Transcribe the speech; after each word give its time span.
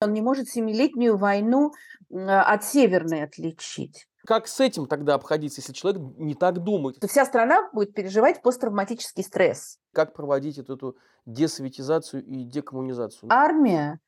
Он 0.00 0.12
не 0.12 0.20
может 0.20 0.48
семилетнюю 0.48 1.16
войну 1.16 1.72
от 2.10 2.64
северной 2.64 3.24
отличить. 3.24 4.06
Как 4.24 4.46
с 4.46 4.60
этим 4.60 4.86
тогда 4.86 5.14
обходиться, 5.14 5.60
если 5.60 5.72
человек 5.72 6.02
не 6.18 6.34
так 6.34 6.62
думает? 6.62 7.00
То 7.00 7.08
вся 7.08 7.24
страна 7.24 7.68
будет 7.72 7.94
переживать 7.94 8.42
посттравматический 8.42 9.24
стресс. 9.24 9.78
Как 9.92 10.14
проводить 10.14 10.58
эту, 10.58 10.76
эту 10.76 10.96
десоветизацию 11.26 12.24
и 12.24 12.44
декоммунизацию? 12.44 13.32
Армия 13.32 13.98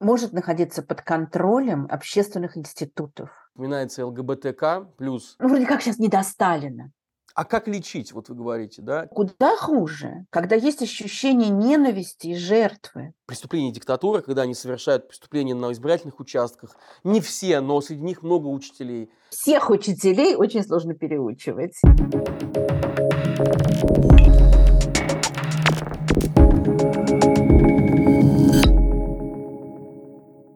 может 0.00 0.32
находиться 0.32 0.82
под 0.82 1.02
контролем 1.02 1.86
общественных 1.90 2.56
институтов. 2.56 3.30
Упоминается 3.54 4.06
ЛГБТК 4.06 4.88
плюс. 4.96 5.36
Ну, 5.38 5.48
вроде 5.48 5.66
как 5.66 5.82
сейчас 5.82 5.98
не 5.98 6.08
до 6.08 6.22
Сталина. 6.22 6.92
А 7.36 7.44
как 7.44 7.68
лечить, 7.68 8.12
вот 8.12 8.30
вы 8.30 8.34
говорите, 8.34 8.80
да? 8.80 9.08
Куда 9.08 9.56
хуже, 9.58 10.24
когда 10.30 10.56
есть 10.56 10.80
ощущение 10.80 11.50
ненависти 11.50 12.28
и 12.28 12.34
жертвы. 12.34 13.12
Преступления 13.26 13.70
диктатуры, 13.72 14.22
когда 14.22 14.40
они 14.40 14.54
совершают 14.54 15.08
преступления 15.08 15.54
на 15.54 15.70
избирательных 15.70 16.18
участках. 16.18 16.74
Не 17.04 17.20
все, 17.20 17.60
но 17.60 17.78
среди 17.82 18.00
них 18.00 18.22
много 18.22 18.46
учителей. 18.46 19.10
Всех 19.28 19.68
учителей 19.68 20.34
очень 20.34 20.62
сложно 20.64 20.94
переучивать. 20.94 21.78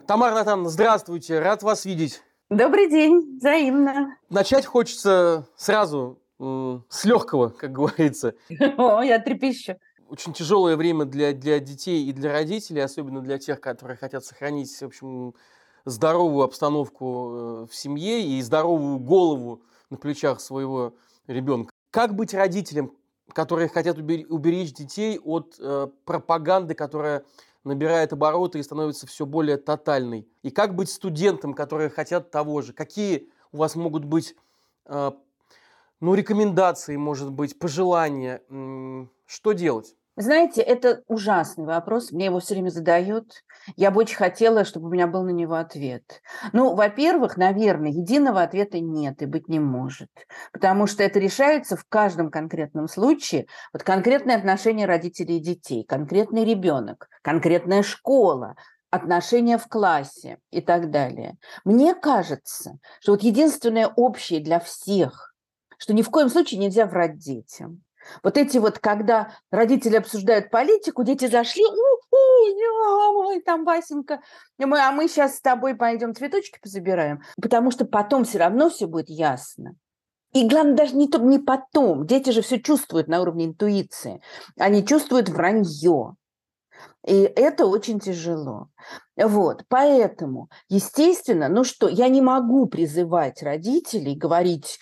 Тамара 0.06 0.34
Натановна, 0.34 0.70
здравствуйте, 0.70 1.41
рад 1.41 1.62
вас 1.62 1.84
видеть. 1.84 2.23
Добрый 2.48 2.89
день, 2.89 3.37
взаимно. 3.37 4.17
Начать 4.31 4.65
хочется 4.65 5.47
сразу 5.56 6.17
с 6.41 7.05
легкого, 7.05 7.51
как 7.51 7.73
говорится. 7.73 8.35
О, 8.79 9.03
я 9.03 9.19
трепещу. 9.19 9.77
Очень 10.09 10.33
тяжелое 10.33 10.77
время 10.77 11.05
для, 11.05 11.33
для 11.33 11.61
детей 11.61 12.07
и 12.07 12.12
для 12.12 12.33
родителей, 12.33 12.81
особенно 12.81 13.21
для 13.21 13.39
тех, 13.39 13.61
которые 13.61 13.97
хотят 13.97 14.25
сохранить, 14.25 14.71
в 14.71 14.83
общем, 14.83 15.34
здоровую 15.84 16.45
обстановку 16.45 17.07
э, 17.07 17.67
в 17.71 17.75
семье 17.75 18.23
и 18.23 18.41
здоровую 18.43 18.98
голову 18.98 19.62
на 19.91 19.98
плечах 19.98 20.41
своего 20.41 20.95
ребенка. 21.27 21.70
Как 21.91 22.14
быть 22.14 22.34
родителем, 22.34 22.92
которые 23.33 23.69
хотят 23.69 23.98
уберечь 23.98 24.73
детей 24.73 25.19
от 25.19 25.57
э, 25.59 25.89
пропаганды, 26.05 26.75
которая 26.75 27.25
набирает 27.64 28.12
обороты 28.12 28.59
и 28.59 28.62
становится 28.62 29.07
все 29.07 29.27
более 29.27 29.59
тотальной? 29.59 30.27
И 30.42 30.51
как 30.51 30.75
быть 30.75 30.91
студентом, 30.91 31.55
которые 31.55 31.91
хотят 31.91 32.31
того 32.31 32.62
же? 32.62 32.73
Какие 32.73 33.29
у 33.53 33.59
вас 33.59 33.77
могут 33.77 34.05
быть 34.05 34.34
э, 34.86 35.12
ну, 36.01 36.15
рекомендации, 36.15 36.97
может 36.97 37.31
быть, 37.31 37.59
пожелания. 37.59 38.41
Что 39.27 39.53
делать? 39.53 39.95
Знаете, 40.17 40.61
это 40.61 41.03
ужасный 41.07 41.65
вопрос, 41.65 42.11
мне 42.11 42.27
его 42.27 42.41
все 42.41 42.55
время 42.55 42.69
задают. 42.69 43.42
Я 43.77 43.91
бы 43.91 44.01
очень 44.01 44.17
хотела, 44.17 44.65
чтобы 44.65 44.89
у 44.89 44.91
меня 44.91 45.07
был 45.07 45.23
на 45.23 45.31
него 45.31 45.55
ответ. 45.55 46.20
Ну, 46.53 46.75
во-первых, 46.75 47.37
наверное, 47.37 47.91
единого 47.91 48.42
ответа 48.42 48.81
нет 48.81 49.23
и 49.23 49.27
быть 49.27 49.48
не 49.48 49.61
может, 49.61 50.11
потому 50.53 50.87
что 50.87 51.03
это 51.03 51.19
решается 51.19 51.77
в 51.77 51.84
каждом 51.89 52.31
конкретном 52.31 52.89
случае. 52.89 53.47
Вот 53.73 53.83
конкретное 53.83 54.37
отношение 54.37 54.87
родителей 54.87 55.39
и 55.39 55.41
детей, 55.41 55.85
конкретный 55.85 56.45
ребенок, 56.45 57.09
конкретная 57.23 57.83
школа, 57.83 58.57
отношения 58.91 59.57
в 59.57 59.69
классе 59.69 60.39
и 60.51 60.61
так 60.61 60.91
далее. 60.91 61.39
Мне 61.64 61.95
кажется, 61.95 62.79
что 63.01 63.12
вот 63.12 63.23
единственное 63.23 63.87
общее 63.87 64.41
для 64.41 64.59
всех 64.59 65.30
что 65.81 65.95
ни 65.95 66.03
в 66.03 66.11
коем 66.11 66.28
случае 66.28 66.61
нельзя 66.61 66.86
врать 66.86 67.17
детям. 67.17 67.83
Вот 68.23 68.36
эти 68.36 68.59
вот, 68.59 68.78
когда 68.78 69.33
родители 69.50 69.97
обсуждают 69.97 70.50
политику, 70.50 71.05
дети 71.05 71.27
зашли, 71.27 71.64
ой, 72.11 73.41
там 73.41 73.64
Васенька, 73.64 74.20
мы, 74.58 74.78
а 74.81 74.92
мы 74.92 75.08
сейчас 75.08 75.36
с 75.36 75.41
тобой 75.41 75.75
пойдем 75.75 76.14
цветочки 76.14 76.58
позабираем, 76.61 77.23
потому 77.41 77.70
что 77.70 77.84
потом 77.86 78.25
все 78.25 78.39
равно 78.39 78.69
все 78.69 78.86
будет 78.86 79.08
ясно. 79.08 79.75
И 80.33 80.47
главное, 80.47 80.77
даже 80.77 80.95
не, 80.95 81.08
то, 81.08 81.19
не 81.19 81.39
потом. 81.39 82.06
Дети 82.06 82.31
же 82.31 82.42
все 82.42 82.61
чувствуют 82.61 83.08
на 83.08 83.20
уровне 83.20 83.47
интуиции. 83.47 84.20
Они 84.58 84.86
чувствуют 84.86 85.29
вранье. 85.29 86.14
И 87.07 87.23
это 87.23 87.67
очень 87.67 87.98
тяжело. 87.98 88.68
Вот, 89.17 89.64
поэтому, 89.68 90.48
естественно, 90.68 91.48
ну 91.48 91.64
что, 91.64 91.89
я 91.89 92.08
не 92.08 92.20
могу 92.20 92.67
призывать 92.67 93.42
родителей 93.42 94.14
говорить, 94.14 94.79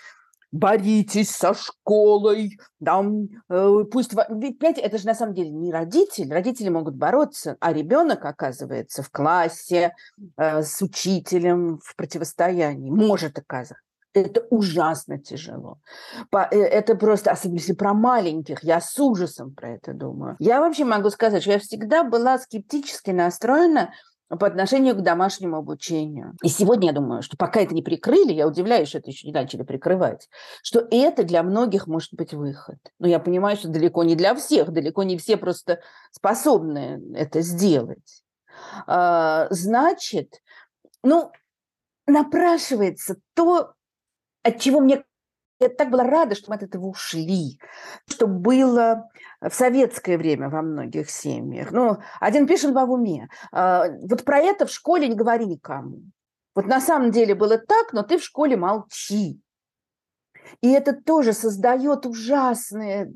боритесь 0.51 1.29
со 1.29 1.53
школой, 1.53 2.59
там, 2.83 3.27
э, 3.49 3.83
пусть... 3.91 4.13
Ведь, 4.29 4.59
понимаете, 4.59 4.81
это 4.81 4.97
же 4.97 5.05
на 5.05 5.13
самом 5.13 5.33
деле 5.33 5.49
не 5.51 5.71
родители. 5.71 6.31
Родители 6.31 6.69
могут 6.69 6.95
бороться, 6.95 7.57
а 7.59 7.73
ребенок 7.73 8.25
оказывается 8.25 9.03
в 9.03 9.09
классе 9.09 9.93
э, 10.37 10.63
с 10.63 10.81
учителем 10.81 11.79
в 11.83 11.95
противостоянии, 11.95 12.89
может 12.89 13.37
оказываться. 13.37 13.83
Это 14.13 14.41
ужасно 14.49 15.19
тяжело. 15.19 15.77
Э, 16.31 16.55
это 16.55 16.95
просто, 16.95 17.31
особенно 17.31 17.57
если 17.57 17.73
про 17.73 17.93
маленьких, 17.93 18.63
я 18.63 18.81
с 18.81 18.97
ужасом 18.99 19.53
про 19.53 19.75
это 19.75 19.93
думаю. 19.93 20.35
Я 20.39 20.61
вообще 20.61 20.83
могу 20.83 21.09
сказать, 21.11 21.43
что 21.43 21.51
я 21.51 21.59
всегда 21.59 22.03
была 22.03 22.39
скептически 22.39 23.11
настроена 23.11 23.93
по 24.29 24.47
отношению 24.47 24.95
к 24.95 25.01
домашнему 25.01 25.57
обучению. 25.57 26.35
И 26.43 26.49
сегодня 26.49 26.89
я 26.89 26.93
думаю, 26.93 27.21
что 27.21 27.35
пока 27.35 27.61
это 27.61 27.73
не 27.73 27.81
прикрыли, 27.81 28.31
я 28.31 28.47
удивляюсь, 28.47 28.89
что 28.89 28.99
это 28.99 29.09
еще 29.09 29.27
не 29.27 29.33
начали 29.33 29.63
прикрывать, 29.63 30.29
что 30.61 30.87
это 30.91 31.23
для 31.23 31.41
многих 31.41 31.87
может 31.87 32.13
быть 32.13 32.33
выход. 32.33 32.77
Но 32.99 33.07
я 33.07 33.19
понимаю, 33.19 33.57
что 33.57 33.69
далеко 33.69 34.03
не 34.03 34.15
для 34.15 34.35
всех, 34.35 34.71
далеко 34.71 35.03
не 35.03 35.17
все 35.17 35.37
просто 35.37 35.81
способны 36.11 37.01
это 37.15 37.41
сделать. 37.41 38.23
А, 38.85 39.47
значит, 39.49 40.41
ну, 41.03 41.31
напрашивается 42.05 43.17
то, 43.33 43.73
от 44.43 44.59
чего 44.59 44.79
мне 44.79 45.03
я 45.59 45.69
так 45.69 45.89
была 45.89 46.03
рада, 46.03 46.35
что 46.35 46.51
мы 46.51 46.55
от 46.55 46.63
этого 46.63 46.85
ушли, 46.87 47.59
что 48.07 48.27
было 48.27 49.09
в 49.41 49.53
советское 49.53 50.17
время 50.17 50.49
во 50.49 50.61
многих 50.61 51.09
семьях. 51.09 51.71
Ну, 51.71 51.97
один 52.19 52.47
пишет 52.47 52.73
в 52.73 52.91
уме. 52.91 53.29
А, 53.51 53.87
вот 54.01 54.23
про 54.23 54.39
это 54.39 54.65
в 54.65 54.71
школе 54.71 55.07
не 55.07 55.15
говори 55.15 55.45
никому. 55.45 56.01
Вот 56.55 56.65
на 56.65 56.81
самом 56.81 57.11
деле 57.11 57.35
было 57.35 57.57
так, 57.57 57.93
но 57.93 58.03
ты 58.03 58.17
в 58.17 58.23
школе 58.23 58.57
молчи. 58.57 59.41
И 60.61 60.71
это 60.71 60.93
тоже 60.93 61.33
создает 61.33 62.05
ужасное 62.05 63.11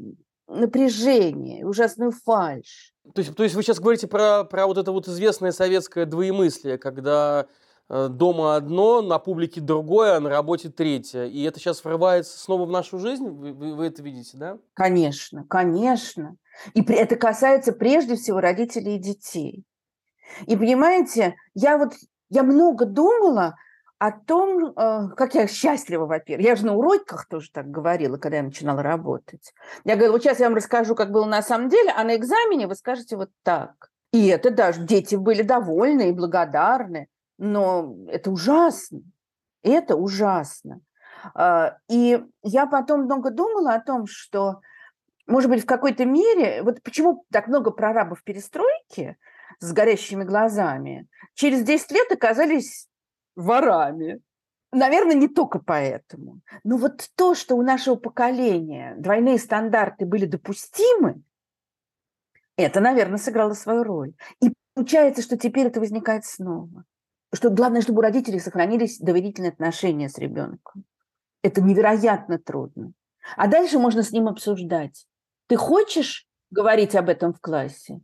напряжение, 0.48 1.66
ужасную 1.66 2.12
фальшь. 2.12 2.94
То 3.14 3.22
есть, 3.22 3.36
то 3.36 3.44
есть 3.44 3.56
вы 3.56 3.64
сейчас 3.64 3.80
говорите 3.80 4.08
про, 4.08 4.44
про 4.44 4.68
вот 4.68 4.78
это 4.78 4.92
вот 4.92 5.08
известное 5.08 5.52
советское 5.52 6.06
двоемыслие, 6.06 6.78
когда 6.78 7.48
дома 7.90 8.56
одно, 8.56 9.02
на 9.02 9.20
публике 9.20 9.62
другое, 9.62 10.16
а 10.16 10.20
на 10.20 10.30
работе 10.30 10.70
третье. 10.70 11.26
И 11.26 11.44
это 11.44 11.60
сейчас 11.60 11.84
врывается 11.84 12.40
снова 12.40 12.66
в 12.66 12.72
нашу 12.72 13.00
жизнь? 13.00 13.28
Вы, 13.28 13.54
вы, 13.54 13.76
вы 13.76 13.86
это 13.88 14.02
видите, 14.02 14.38
да? 14.38 14.58
Конечно, 14.74 15.46
конечно. 15.50 16.36
И 16.74 16.84
это 16.84 17.16
касается 17.16 17.74
прежде 17.74 18.16
всего 18.16 18.40
родителей 18.40 18.96
и 18.96 19.00
детей. 19.00 19.64
И 20.48 20.56
понимаете, 20.56 21.36
я 21.54 21.78
вот 21.78 21.94
я 22.30 22.44
много 22.44 22.86
думала 22.86 23.56
о 24.00 24.12
том, 24.12 24.66
э, 24.66 25.10
как 25.16 25.36
я 25.36 25.48
счастлива, 25.48 26.06
во-первых. 26.06 26.46
Я 26.46 26.56
же 26.56 26.66
на 26.66 26.74
уроках 26.74 27.28
тоже 27.28 27.50
так 27.52 27.70
говорила, 27.70 28.18
когда 28.18 28.38
я 28.38 28.44
начинала 28.44 28.82
работать. 28.82 29.54
Я 29.86 29.96
говорила, 29.96 30.14
вот 30.14 30.24
сейчас 30.24 30.40
я 30.40 30.48
вам 30.48 30.56
расскажу, 30.56 30.96
как 30.96 31.12
было 31.12 31.26
на 31.26 31.42
самом 31.42 31.70
деле, 31.70 31.92
а 31.96 32.04
на 32.04 32.16
экзамене 32.16 32.68
вы 32.68 32.76
скажете 32.76 33.16
вот 33.16 33.30
так. 33.44 33.92
И 34.12 34.28
это 34.28 34.52
даже 34.52 34.82
дети 34.82 35.16
были 35.16 35.42
довольны 35.42 36.10
и 36.10 36.12
благодарны 36.12 37.08
но 37.38 37.96
это 38.08 38.32
ужасно, 38.32 39.02
это 39.64 39.96
ужасно. 39.96 40.82
А, 41.34 41.78
и 41.90 42.24
я 42.44 42.66
потом 42.66 43.04
много 43.04 43.32
думала 43.32 43.74
о 43.74 43.82
том, 43.82 44.08
что, 44.08 44.62
может 45.28 45.50
быть, 45.50 45.64
в 45.64 45.66
какой-то 45.66 46.06
мере, 46.06 46.64
вот 46.64 46.82
почему 46.84 47.26
так 47.32 47.48
много 47.48 47.72
прорабов 47.72 48.24
перестройки 48.24 49.18
с 49.60 49.72
горящими 49.72 50.24
глазами 50.24 51.08
через 51.34 51.64
10 51.64 51.92
лет 51.92 52.12
оказались 52.12 52.88
ворами. 53.36 54.22
Наверное, 54.72 55.16
не 55.16 55.28
только 55.28 55.60
поэтому. 55.60 56.42
Но 56.64 56.78
вот 56.78 57.08
то, 57.16 57.36
что 57.36 57.56
у 57.56 57.62
нашего 57.62 57.96
поколения 57.96 58.96
двойные 58.98 59.38
стандарты 59.38 60.06
были 60.06 60.26
допустимы, 60.26 61.22
это, 62.58 62.80
наверное, 62.80 63.18
сыграло 63.18 63.54
свою 63.54 63.84
роль. 63.84 64.14
И 64.42 64.52
получается, 64.74 65.22
что 65.22 65.38
теперь 65.38 65.68
это 65.68 65.80
возникает 65.80 66.26
снова 66.26 66.86
что 67.34 67.50
главное, 67.50 67.82
чтобы 67.82 68.00
у 68.00 68.02
родителей 68.02 68.40
сохранились 68.40 69.00
доверительные 69.00 69.52
отношения 69.52 70.10
с 70.10 70.18
ребенком. 70.18 70.86
Это 71.42 71.62
невероятно 71.62 72.38
трудно. 72.38 72.94
А 73.36 73.48
дальше 73.48 73.80
можно 73.80 74.04
с 74.04 74.12
ним 74.12 74.28
обсуждать. 74.28 75.08
Ты 75.48 75.56
хочешь 75.56 76.28
говорить 76.52 76.96
об 76.96 77.10
этом 77.10 77.34
в 77.34 77.42
классе? 77.42 78.00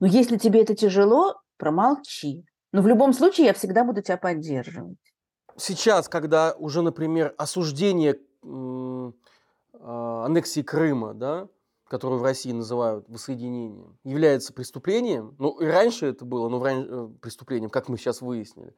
Но 0.00 0.06
если 0.06 0.36
тебе 0.36 0.62
это 0.62 0.74
тяжело, 0.74 1.40
промолчи. 1.56 2.44
Но 2.72 2.82
в 2.82 2.86
любом 2.86 3.12
случае 3.12 3.46
я 3.46 3.54
всегда 3.54 3.84
буду 3.84 4.02
тебя 4.02 4.16
поддерживать. 4.16 4.98
Сейчас, 5.56 6.08
когда 6.08 6.54
уже, 6.58 6.82
например, 6.82 7.34
осуждение 7.38 8.18
э, 8.42 9.12
аннексии 9.72 10.62
Крыма, 10.62 11.14
да, 11.14 11.48
которую 11.88 12.20
в 12.20 12.24
России 12.24 12.52
называют 12.52 13.08
воссоединением, 13.08 13.98
является 14.04 14.52
преступлением, 14.52 15.34
ну 15.38 15.58
и 15.60 15.66
раньше 15.66 16.06
это 16.06 16.24
было, 16.24 16.48
но 16.48 16.58
в 16.58 16.62
ран... 16.62 16.86
Э, 16.88 17.08
преступлением, 17.20 17.70
как 17.70 17.88
мы 17.88 17.98
сейчас 17.98 18.20
выяснили, 18.20 18.74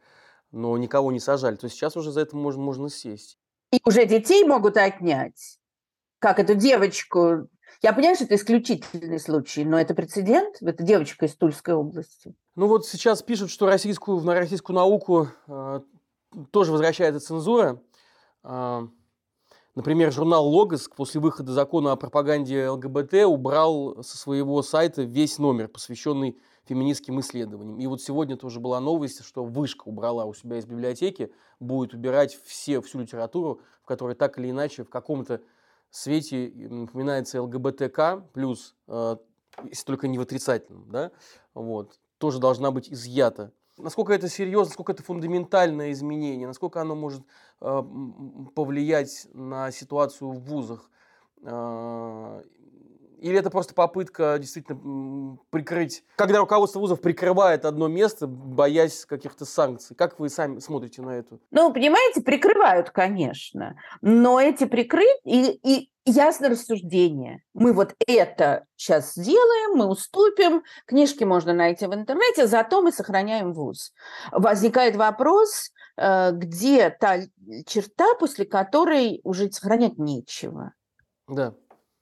но 0.50 0.76
никого 0.76 1.12
не 1.12 1.20
сажали, 1.20 1.56
то 1.56 1.68
сейчас 1.68 1.96
уже 1.96 2.12
за 2.12 2.20
это 2.20 2.36
можно, 2.36 2.62
можно 2.62 2.90
сесть. 2.90 3.38
И 3.72 3.80
уже 3.84 4.06
детей 4.06 4.44
могут 4.44 4.76
отнять. 4.76 5.58
Как 6.18 6.38
эту 6.38 6.54
девочку 6.54 7.48
я 7.82 7.92
понимаю, 7.92 8.16
что 8.16 8.24
это 8.24 8.36
исключительный 8.36 9.20
случай, 9.20 9.64
но 9.64 9.78
это 9.78 9.94
прецедент, 9.94 10.56
это 10.60 10.82
девочка 10.82 11.26
из 11.26 11.34
Тульской 11.34 11.74
области. 11.74 12.34
Ну 12.54 12.68
вот 12.68 12.86
сейчас 12.86 13.22
пишут, 13.22 13.50
что 13.50 13.66
российскую, 13.66 14.20
на 14.22 14.34
российскую 14.34 14.74
науку 14.74 15.28
э, 15.46 15.80
тоже 16.50 16.72
возвращается 16.72 17.20
цензура. 17.20 17.82
Э, 18.44 18.86
например, 19.76 20.10
журнал 20.10 20.48
«Логос» 20.48 20.88
после 20.88 21.20
выхода 21.20 21.52
закона 21.52 21.92
о 21.92 21.96
пропаганде 21.96 22.68
ЛГБТ 22.68 23.26
убрал 23.26 24.02
со 24.02 24.16
своего 24.16 24.62
сайта 24.62 25.02
весь 25.02 25.38
номер, 25.38 25.68
посвященный 25.68 26.36
феминистским 26.64 27.20
исследованиям. 27.20 27.78
И 27.78 27.86
вот 27.86 28.02
сегодня 28.02 28.36
тоже 28.36 28.58
была 28.58 28.80
новость, 28.80 29.24
что 29.24 29.44
Вышка 29.44 29.84
убрала 29.86 30.24
у 30.24 30.34
себя 30.34 30.58
из 30.58 30.66
библиотеки, 30.66 31.30
будет 31.60 31.94
убирать 31.94 32.36
все, 32.44 32.80
всю 32.80 33.00
литературу, 33.00 33.60
в 33.82 33.86
которой 33.86 34.16
так 34.16 34.38
или 34.38 34.50
иначе 34.50 34.82
в 34.82 34.88
каком-то 34.88 35.40
свете 35.90 36.50
напоминается 36.54 37.40
ЛГБТК, 37.40 38.24
плюс, 38.32 38.74
э, 38.88 39.16
если 39.64 39.84
только 39.84 40.08
не 40.08 40.18
в 40.18 40.22
отрицательном, 40.22 40.90
да, 40.90 41.12
вот, 41.54 42.00
тоже 42.18 42.40
должна 42.40 42.70
быть 42.70 42.90
изъята. 42.90 43.52
Насколько 43.78 44.14
это 44.14 44.28
серьезно, 44.28 44.70
насколько 44.70 44.92
это 44.92 45.02
фундаментальное 45.02 45.92
изменение, 45.92 46.46
насколько 46.46 46.80
оно 46.80 46.94
может 46.94 47.22
э, 47.60 47.82
повлиять 48.54 49.28
на 49.34 49.70
ситуацию 49.70 50.30
в 50.30 50.40
вузах, 50.40 50.90
э, 51.42 52.42
или 53.18 53.38
это 53.38 53.50
просто 53.50 53.74
попытка 53.74 54.36
действительно 54.38 55.38
прикрыть, 55.50 56.04
когда 56.16 56.38
руководство 56.38 56.80
вузов 56.80 57.00
прикрывает 57.00 57.64
одно 57.64 57.88
место, 57.88 58.26
боясь 58.26 59.04
каких-то 59.04 59.44
санкций? 59.44 59.96
Как 59.96 60.18
вы 60.18 60.28
сами 60.28 60.58
смотрите 60.58 61.02
на 61.02 61.10
это? 61.10 61.38
Ну, 61.50 61.72
понимаете, 61.72 62.20
прикрывают, 62.20 62.90
конечно. 62.90 63.76
Но 64.02 64.40
эти 64.40 64.64
прикрыть 64.64 65.18
и, 65.24 65.58
и 65.62 65.90
ясное 66.04 66.50
рассуждение. 66.50 67.42
Мы 67.54 67.72
вот 67.72 67.94
это 68.06 68.64
сейчас 68.76 69.14
сделаем, 69.14 69.76
мы 69.76 69.86
уступим, 69.86 70.62
книжки 70.86 71.24
можно 71.24 71.52
найти 71.52 71.86
в 71.86 71.94
интернете, 71.94 72.46
зато 72.46 72.82
мы 72.82 72.92
сохраняем 72.92 73.52
вуз. 73.52 73.92
Возникает 74.30 74.96
вопрос, 74.96 75.72
э, 75.96 76.32
где 76.32 76.90
та 76.90 77.18
черта, 77.66 78.14
после 78.18 78.44
которой 78.44 79.20
уже 79.24 79.50
сохранять 79.50 79.98
нечего. 79.98 80.72
Да 81.28 81.54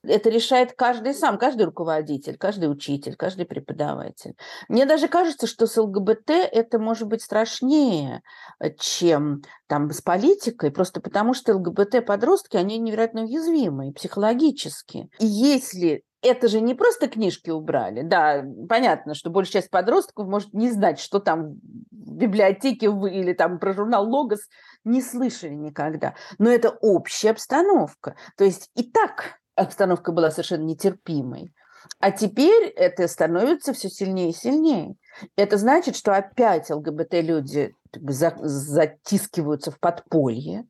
это 0.07 0.31
решает 0.31 0.73
каждый 0.73 1.15
сам, 1.15 1.39
каждый 1.39 1.67
руководитель, 1.67 2.37
каждый 2.37 2.71
учитель, 2.71 3.17
каждый 3.17 3.47
преподаватель. 3.47 4.37
Мне 4.69 4.87
даже 4.87 5.09
кажется, 5.09 5.47
что 5.47 5.67
с 5.67 5.77
ЛГБТ 5.77 6.31
это 6.31 6.79
может 6.79 7.09
быть 7.09 7.23
страшнее, 7.23 8.23
э, 8.61 8.71
чем 8.79 9.43
там 9.67 9.91
с 9.91 10.01
политикой, 10.01 10.71
просто 10.71 11.01
потому 11.01 11.35
что 11.35 11.55
ЛГБТ-подростки, 11.57 12.57
они 12.57 12.79
невероятно 12.79 13.23
уязвимы 13.23 13.93
психологически. 13.93 15.09
И 15.19 15.27
если 15.27 16.03
это 16.25 16.49
же 16.49 16.61
не 16.61 16.75
просто 16.75 17.09
книжки 17.09 17.51
убрали. 17.51 18.03
Да, 18.03 18.45
понятно, 18.69 19.15
что 19.15 19.31
большая 19.31 19.61
часть 19.61 19.71
подростков 19.71 20.27
может 20.27 20.55
не 20.55 20.71
знать, 20.71 20.99
что 20.99 21.21
там 21.21 21.57
в 21.91 22.17
библиотеке 22.17 22.87
или 22.87 23.35
там 23.35 23.59
про 23.59 23.75
журнал 23.75 24.09
«Логос» 24.09 24.41
не 24.85 25.03
слышали 25.03 25.55
никогда. 25.55 26.15
Но 26.39 26.51
это 26.51 26.71
общая 26.81 27.31
обстановка. 27.31 28.17
То 28.37 28.45
есть 28.45 28.71
и 28.75 28.85
так 28.85 29.39
обстановка 29.55 30.13
была 30.13 30.31
совершенно 30.31 30.65
нетерпимой. 30.65 31.53
А 31.99 32.11
теперь 32.11 32.69
это 32.69 33.07
становится 33.09 33.73
все 33.73 33.89
сильнее 33.89 34.31
и 34.31 34.35
сильнее. 34.35 34.97
Это 35.37 35.59
значит, 35.59 35.97
что 35.97 36.17
опять 36.17 36.71
ЛГБТ-люди 36.71 37.75
затискиваются 37.93 39.71
в 39.71 39.79
подполье. 39.79 40.67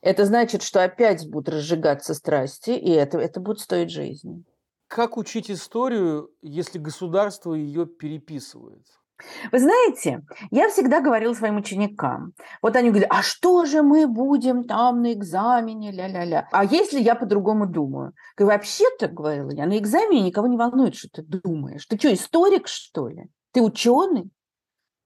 Это 0.00 0.24
значит, 0.24 0.62
что 0.62 0.82
опять 0.82 1.28
будут 1.28 1.54
разжигаться 1.54 2.14
страсти, 2.14 2.70
и 2.70 2.90
это, 2.90 3.18
это 3.18 3.40
будет 3.40 3.60
стоить 3.60 3.90
жизни. 3.90 4.44
Как 4.88 5.16
учить 5.16 5.50
историю, 5.50 6.30
если 6.42 6.78
государство 6.78 7.54
ее 7.54 7.86
переписывает? 7.86 8.84
Вы 9.50 9.58
знаете, 9.58 10.22
я 10.50 10.68
всегда 10.68 11.00
говорила 11.00 11.34
своим 11.34 11.56
ученикам, 11.56 12.32
вот 12.60 12.76
они 12.76 12.90
говорят, 12.90 13.10
а 13.10 13.22
что 13.22 13.64
же 13.64 13.82
мы 13.82 14.06
будем 14.06 14.64
там 14.64 15.02
на 15.02 15.12
экзамене, 15.12 15.90
ля-ля-ля. 15.90 16.48
А 16.52 16.64
если 16.64 17.00
я 17.00 17.14
по-другому 17.14 17.66
думаю? 17.66 18.12
Говорю, 18.36 18.56
вообще-то, 18.56 19.08
говорила 19.08 19.50
я, 19.50 19.66
на 19.66 19.78
экзамене 19.78 20.22
никого 20.22 20.46
не 20.46 20.56
волнует, 20.56 20.94
что 20.94 21.08
ты 21.08 21.22
думаешь. 21.22 21.86
Ты 21.86 21.98
что, 21.98 22.12
историк, 22.12 22.68
что 22.68 23.08
ли? 23.08 23.26
Ты 23.52 23.62
ученый? 23.62 24.30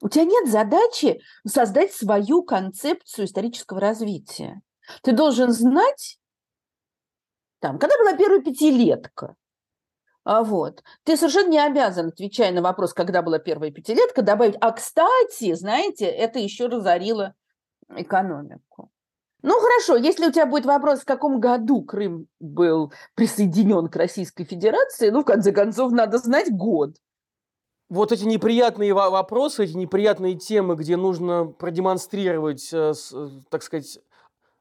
У 0.02 0.08
тебя 0.08 0.24
нет 0.24 0.48
задачи 0.48 1.20
создать 1.46 1.92
свою 1.92 2.42
концепцию 2.42 3.24
исторического 3.24 3.80
развития. 3.80 4.60
Ты 5.02 5.12
должен 5.12 5.50
знать, 5.52 6.18
там, 7.60 7.78
когда 7.78 7.96
была 7.98 8.12
первая 8.12 8.40
пятилетка, 8.40 9.34
вот. 10.26 10.82
Ты 11.04 11.16
совершенно 11.16 11.50
не 11.50 11.58
обязан, 11.60 12.08
отвечая 12.08 12.52
на 12.52 12.60
вопрос, 12.60 12.92
когда 12.92 13.22
была 13.22 13.38
первая 13.38 13.70
пятилетка, 13.70 14.22
добавить, 14.22 14.56
а 14.60 14.72
кстати, 14.72 15.54
знаете, 15.54 16.06
это 16.06 16.40
еще 16.40 16.66
разорило 16.66 17.34
экономику. 17.88 18.90
Ну 19.42 19.60
хорошо, 19.60 19.94
если 19.96 20.26
у 20.26 20.32
тебя 20.32 20.46
будет 20.46 20.66
вопрос, 20.66 21.02
в 21.02 21.04
каком 21.04 21.38
году 21.38 21.82
Крым 21.82 22.26
был 22.40 22.92
присоединен 23.14 23.86
к 23.86 23.94
Российской 23.94 24.42
Федерации, 24.42 25.10
ну, 25.10 25.20
в 25.20 25.24
конце 25.24 25.52
концов, 25.52 25.92
надо 25.92 26.18
знать 26.18 26.50
год. 26.50 26.96
Вот 27.88 28.10
эти 28.10 28.24
неприятные 28.24 28.92
вопросы, 28.94 29.62
эти 29.62 29.76
неприятные 29.76 30.34
темы, 30.34 30.74
где 30.74 30.96
нужно 30.96 31.46
продемонстрировать, 31.46 32.68
э, 32.72 32.94
э, 33.12 33.28
так 33.48 33.62
сказать, 33.62 34.00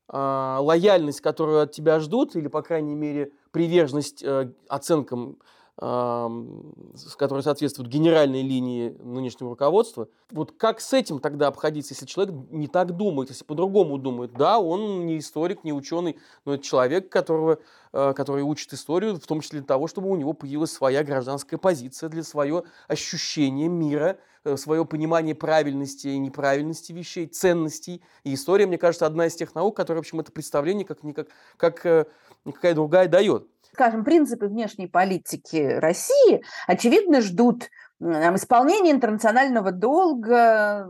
а, 0.07 0.59
лояльность, 0.61 1.21
которую 1.21 1.61
от 1.61 1.71
тебя 1.71 1.99
ждут, 1.99 2.35
или, 2.35 2.47
по 2.47 2.61
крайней 2.61 2.93
мере, 2.93 3.31
приверженность 3.49 4.21
э, 4.23 4.51
оценкам 4.69 5.39
которые 5.77 7.43
соответствуют 7.43 7.91
генеральной 7.91 8.41
линии 8.41 8.95
нынешнего 9.01 9.49
руководства. 9.49 10.07
Вот 10.31 10.53
как 10.53 10.79
с 10.79 10.93
этим 10.93 11.19
тогда 11.19 11.47
обходиться, 11.47 11.93
если 11.93 12.05
человек 12.05 12.33
не 12.49 12.67
так 12.67 12.95
думает, 12.95 13.29
если 13.29 13.43
по-другому 13.43 13.97
думает? 13.97 14.33
Да, 14.33 14.59
он 14.59 15.05
не 15.05 15.19
историк, 15.19 15.65
не 15.65 15.73
ученый, 15.73 16.17
но 16.45 16.53
это 16.53 16.63
человек, 16.63 17.09
которого, 17.09 17.59
э, 17.91 18.13
который 18.15 18.43
учит 18.43 18.71
историю, 18.71 19.19
в 19.19 19.27
том 19.27 19.41
числе 19.41 19.59
для 19.59 19.67
того, 19.67 19.87
чтобы 19.87 20.09
у 20.09 20.15
него 20.15 20.31
появилась 20.31 20.71
своя 20.71 21.03
гражданская 21.03 21.57
позиция, 21.57 22.07
для 22.07 22.23
свое 22.23 22.63
ощущение 22.87 23.67
мира, 23.67 24.17
э, 24.45 24.55
свое 24.55 24.85
понимание 24.85 25.35
правильности 25.35 26.07
и 26.07 26.17
неправильности 26.17 26.93
вещей, 26.93 27.27
ценностей. 27.27 28.01
И 28.23 28.33
история, 28.33 28.65
мне 28.65 28.77
кажется, 28.77 29.05
одна 29.05 29.27
из 29.27 29.35
тех 29.35 29.53
наук, 29.55 29.75
которая, 29.75 30.01
в 30.01 30.05
общем, 30.05 30.21
это 30.21 30.31
представление 30.31 30.85
как, 30.85 31.03
никак, 31.03 31.27
как 31.57 31.85
э, 31.85 32.05
никакая 32.45 32.73
другая 32.75 33.09
дает 33.09 33.49
скажем, 33.75 34.05
принципы 34.05 34.47
внешней 34.47 34.87
политики 34.87 35.77
России, 35.79 36.41
очевидно, 36.65 37.19
ждут 37.19 37.69
исполнения 38.01 38.91
интернационального 38.91 39.71
долга, 39.71 40.87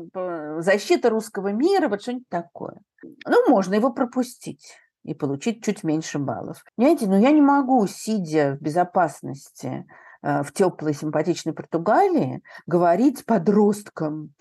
защита 0.60 1.10
русского 1.10 1.50
мира, 1.50 1.90
вот 1.90 2.04
что-нибудь 2.04 2.30
такое. 2.30 2.78
Ну, 3.26 3.50
можно 3.50 3.74
его 3.74 3.92
пропустить 3.92 4.78
и 5.04 5.16
получить 5.16 5.64
чуть 5.64 5.84
меньше 5.84 6.20
баллов. 6.20 6.64
Понимаете, 6.76 7.08
но 7.08 7.18
я 7.18 7.32
не 7.32 7.42
могу, 7.42 7.86
сидя 7.88 8.58
в 8.60 8.64
безопасности 8.64 9.86
э, 10.22 10.44
в 10.44 10.52
теплой 10.52 10.94
симпатичной 10.94 11.54
Португалии, 11.54 12.42
говорить 12.66 13.26
подросткам, 13.26 14.34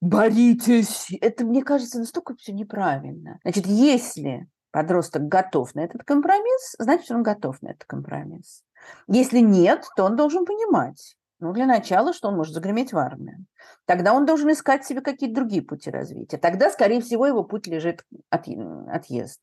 боритесь. 0.00 1.08
Это, 1.20 1.44
мне 1.44 1.62
кажется, 1.62 1.98
настолько 1.98 2.34
все 2.36 2.52
неправильно. 2.52 3.38
Значит, 3.42 3.66
если 3.66 4.46
подросток 4.78 5.26
готов 5.26 5.74
на 5.74 5.80
этот 5.80 6.04
компромисс, 6.04 6.76
значит, 6.78 7.10
он 7.10 7.24
готов 7.24 7.60
на 7.62 7.70
этот 7.70 7.84
компромисс. 7.84 8.62
Если 9.08 9.40
нет, 9.40 9.84
то 9.96 10.04
он 10.04 10.14
должен 10.14 10.44
понимать, 10.44 11.16
ну, 11.40 11.52
для 11.52 11.66
начала, 11.66 12.12
что 12.12 12.28
он 12.28 12.36
может 12.36 12.54
загреметь 12.54 12.92
в 12.92 12.96
армию. 12.96 13.44
Тогда 13.86 14.12
он 14.12 14.24
должен 14.24 14.52
искать 14.52 14.84
себе 14.84 15.00
какие-то 15.00 15.34
другие 15.34 15.62
пути 15.62 15.90
развития. 15.90 16.38
Тогда, 16.38 16.70
скорее 16.70 17.00
всего, 17.00 17.26
его 17.26 17.42
путь 17.42 17.66
лежит 17.66 18.04
от, 18.30 18.46
отъезд. 18.88 19.40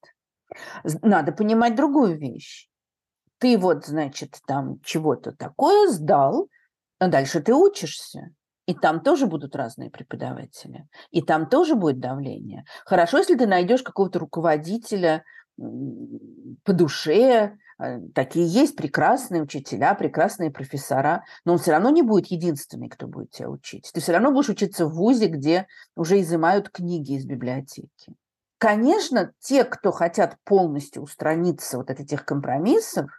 Надо 1.01 1.33
понимать 1.33 1.75
другую 1.75 2.17
вещь. 2.17 2.69
Ты 3.39 3.57
вот, 3.57 3.85
значит, 3.85 4.39
там 4.47 4.79
чего-то 4.85 5.33
такое 5.33 5.89
сдал, 5.89 6.47
а 6.99 7.09
дальше 7.09 7.41
ты 7.41 7.53
учишься. 7.53 8.29
И 8.65 8.73
там 8.73 9.01
тоже 9.01 9.27
будут 9.27 9.55
разные 9.55 9.91
преподаватели. 9.91 10.87
И 11.11 11.21
там 11.21 11.47
тоже 11.47 11.75
будет 11.75 11.99
давление. 11.99 12.65
Хорошо, 12.85 13.19
если 13.19 13.35
ты 13.35 13.45
найдешь 13.45 13.83
какого-то 13.83 14.19
руководителя 14.19 15.23
по 15.57 16.73
душе. 16.73 17.57
А, 17.77 17.99
такие 18.13 18.47
есть 18.47 18.75
прекрасные 18.75 19.41
учителя, 19.41 19.93
прекрасные 19.93 20.49
профессора. 20.49 21.23
Но 21.45 21.53
он 21.53 21.59
все 21.59 21.71
равно 21.71 21.89
не 21.89 22.01
будет 22.01 22.27
единственный, 22.27 22.89
кто 22.89 23.07
будет 23.07 23.31
тебя 23.31 23.49
учить. 23.49 23.89
Ты 23.93 24.01
все 24.01 24.13
равно 24.13 24.31
будешь 24.31 24.49
учиться 24.49 24.85
в 24.85 24.93
ВУЗе, 24.93 25.27
где 25.27 25.67
уже 25.95 26.19
изымают 26.21 26.69
книги 26.69 27.13
из 27.13 27.25
библиотеки. 27.25 28.15
Конечно, 28.57 29.33
те, 29.39 29.63
кто 29.65 29.91
хотят 29.91 30.37
полностью 30.43 31.03
устраниться 31.03 31.77
вот 31.77 31.89
от 31.89 31.99
этих 31.99 32.25
компромиссов, 32.25 33.11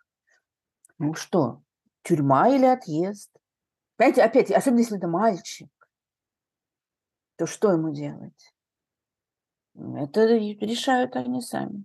Ну 0.98 1.14
что, 1.14 1.60
тюрьма 2.02 2.48
или 2.48 2.64
отъезд? 2.64 3.30
Понимаете, 3.96 4.22
опять, 4.22 4.50
особенно 4.50 4.80
если 4.80 4.98
это 4.98 5.08
мальчик, 5.08 5.68
то 7.36 7.46
что 7.46 7.72
ему 7.72 7.92
делать? 7.92 8.54
Это 9.74 10.26
решают 10.26 11.16
они 11.16 11.40
сами. 11.40 11.84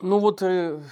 Ну 0.00 0.18
вот 0.18 0.42
э, 0.42 0.82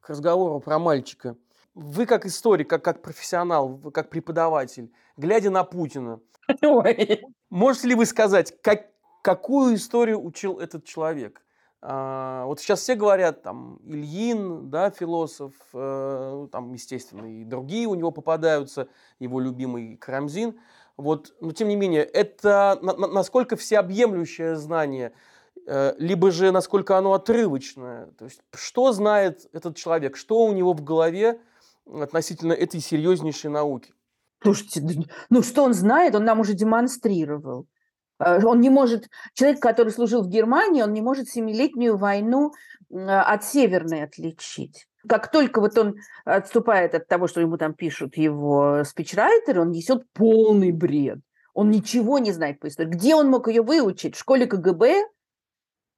к 0.00 0.10
разговору 0.10 0.60
про 0.60 0.78
мальчика. 0.78 1.36
Вы 1.74 2.06
как 2.06 2.24
историк, 2.24 2.70
как, 2.70 2.84
как 2.84 3.02
профессионал, 3.02 3.78
как 3.92 4.10
преподаватель, 4.10 4.92
глядя 5.16 5.50
на 5.50 5.64
Путина, 5.64 6.20
Ой. 6.62 7.22
можете 7.50 7.88
ли 7.88 7.94
вы 7.94 8.06
сказать, 8.06 8.54
как, 8.62 8.90
какую 9.22 9.74
историю 9.74 10.24
учил 10.24 10.60
этот 10.60 10.84
человек? 10.84 11.43
А, 11.86 12.46
вот 12.46 12.60
сейчас 12.60 12.80
все 12.80 12.94
говорят, 12.94 13.42
там, 13.42 13.78
Ильин, 13.84 14.70
да, 14.70 14.88
философ, 14.88 15.52
э, 15.74 16.48
там, 16.50 16.72
естественно, 16.72 17.26
и 17.26 17.44
другие 17.44 17.86
у 17.86 17.94
него 17.94 18.10
попадаются, 18.10 18.88
его 19.18 19.38
любимый 19.38 19.98
Карамзин. 19.98 20.58
Вот, 20.96 21.34
но 21.42 21.52
тем 21.52 21.68
не 21.68 21.76
менее, 21.76 22.02
это 22.02 22.78
на, 22.80 22.94
на, 22.94 23.06
насколько 23.08 23.56
всеобъемлющее 23.56 24.56
знание, 24.56 25.12
э, 25.66 25.94
либо 25.98 26.30
же 26.30 26.52
насколько 26.52 26.96
оно 26.96 27.12
отрывочное. 27.12 28.06
То 28.18 28.24
есть, 28.24 28.40
что 28.54 28.92
знает 28.92 29.46
этот 29.52 29.76
человек, 29.76 30.16
что 30.16 30.46
у 30.46 30.52
него 30.52 30.72
в 30.72 30.82
голове 30.82 31.38
относительно 31.84 32.54
этой 32.54 32.80
серьезнейшей 32.80 33.50
науки? 33.50 33.92
Слушайте, 34.42 35.04
ну 35.28 35.42
что 35.42 35.64
он 35.64 35.74
знает, 35.74 36.14
он 36.14 36.24
нам 36.24 36.40
уже 36.40 36.54
демонстрировал. 36.54 37.66
Э, 38.24 38.44
он 38.44 38.60
не 38.60 38.70
может, 38.70 39.08
человек, 39.34 39.60
который 39.60 39.90
служил 39.90 40.22
в 40.22 40.28
Германии, 40.28 40.82
он 40.82 40.92
не 40.92 41.02
может 41.02 41.28
семилетнюю 41.28 41.96
войну 41.96 42.52
от 42.90 43.44
северной 43.44 44.04
отличить. 44.04 44.86
Как 45.08 45.30
только 45.30 45.60
вот 45.60 45.76
он 45.76 45.96
отступает 46.24 46.94
от 46.94 47.08
того, 47.08 47.26
что 47.26 47.40
ему 47.40 47.58
там 47.58 47.74
пишут 47.74 48.16
его 48.16 48.84
спичрайтеры, 48.84 49.60
он 49.60 49.70
несет 49.70 50.04
полный 50.12 50.72
бред. 50.72 51.18
Он 51.52 51.70
ничего 51.70 52.18
не 52.18 52.32
знает 52.32 52.58
по 52.60 52.68
истории. 52.68 52.88
Где 52.88 53.14
он 53.14 53.28
мог 53.28 53.48
ее 53.48 53.62
выучить? 53.62 54.16
В 54.16 54.18
школе 54.18 54.46
КГБ? 54.46 55.06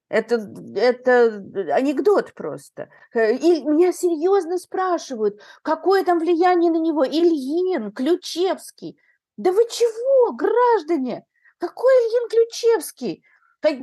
Это, 0.09 0.35
это 0.75 1.43
анекдот 1.73 2.33
просто. 2.33 2.89
Э, 3.13 3.35
и 3.35 3.63
меня 3.63 3.91
серьезно 3.91 4.57
спрашивают, 4.57 5.41
какое 5.63 6.03
там 6.03 6.19
влияние 6.19 6.71
на 6.71 6.77
него 6.77 7.05
Ильин, 7.05 7.91
Ключевский. 7.91 8.97
Да 9.35 9.51
вы 9.51 9.63
чего, 9.69 10.33
граждане? 10.33 11.25
Какой 11.59 11.93
Ильин 11.93 12.29
Ключевский? 12.29 13.23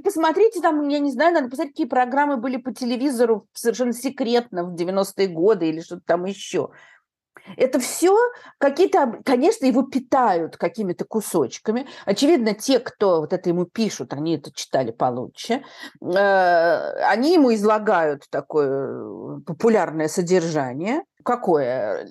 Посмотрите 0.02 0.60
там, 0.60 0.88
я 0.88 1.00
не 1.00 1.10
знаю, 1.10 1.34
надо 1.34 1.48
посмотреть, 1.48 1.74
какие 1.74 1.86
программы 1.86 2.36
были 2.36 2.56
по 2.56 2.72
телевизору 2.72 3.48
совершенно 3.52 3.92
секретно 3.92 4.64
в 4.64 4.74
90-е 4.74 5.26
годы 5.28 5.68
или 5.68 5.80
что-то 5.80 6.02
там 6.06 6.24
еще. 6.24 6.70
Это 7.56 7.78
все 7.78 8.16
какие-то, 8.58 9.20
конечно, 9.24 9.66
его 9.66 9.82
питают 9.82 10.56
какими-то 10.56 11.04
кусочками. 11.04 11.86
Очевидно, 12.06 12.54
те, 12.54 12.78
кто 12.78 13.20
вот 13.20 13.32
это 13.32 13.48
ему 13.50 13.66
пишут, 13.66 14.14
они 14.14 14.36
это 14.36 14.52
читали 14.52 14.92
получше, 14.92 15.62
э, 16.00 17.04
они 17.06 17.34
ему 17.34 17.52
излагают 17.52 18.24
такое 18.30 19.40
популярное 19.40 20.08
содержание. 20.08 21.02
Какое? 21.22 22.08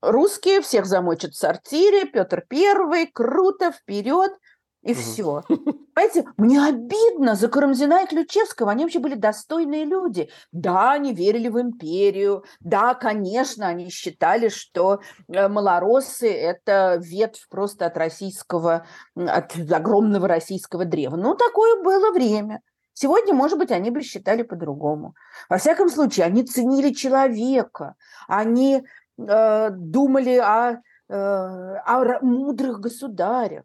Русские 0.00 0.62
всех 0.62 0.86
замочат 0.86 1.34
в 1.34 1.38
сортире, 1.38 2.06
Петр 2.06 2.44
Первый, 2.48 3.06
круто, 3.06 3.70
вперед– 3.70 4.32
и 4.82 4.94
все. 4.94 5.42
Понимаете, 5.94 6.24
мне 6.36 6.64
обидно 6.64 7.34
за 7.34 7.48
Карамзина 7.48 8.02
и 8.02 8.06
Ключевского. 8.06 8.72
Они 8.72 8.84
вообще 8.84 8.98
были 8.98 9.14
достойные 9.14 9.84
люди. 9.84 10.28
Да, 10.50 10.92
они 10.92 11.14
верили 11.14 11.48
в 11.48 11.60
империю. 11.60 12.44
Да, 12.60 12.94
конечно, 12.94 13.68
они 13.68 13.90
считали, 13.90 14.48
что 14.48 15.00
э, 15.28 15.48
малороссы– 15.48 16.32
это 16.32 16.98
ветвь 17.00 17.46
просто 17.48 17.86
от 17.86 17.96
российского, 17.96 18.86
от 19.14 19.54
огромного 19.70 20.26
российского 20.26 20.84
древа. 20.84 21.16
Ну, 21.16 21.34
такое 21.34 21.82
было 21.82 22.10
время. 22.10 22.60
Сегодня, 22.94 23.34
может 23.34 23.58
быть, 23.58 23.70
они 23.70 23.90
бы 23.90 24.02
считали 24.02 24.42
по-другому. 24.42 25.14
Во 25.48 25.58
всяком 25.58 25.88
случае, 25.88 26.26
они 26.26 26.42
ценили 26.42 26.92
человека. 26.92 27.94
Они 28.26 28.82
э, 29.16 29.70
думали 29.70 30.38
о, 30.38 30.82
э, 31.08 31.14
о 31.14 32.18
мудрых 32.22 32.80
государях. 32.80 33.64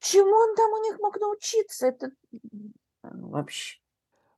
Чему 0.00 0.34
он 0.34 0.54
там 0.54 0.72
у 0.72 0.82
них 0.82 0.98
мог 1.00 1.18
научиться? 1.18 1.88
Это 1.88 2.10
вообще. 3.02 3.78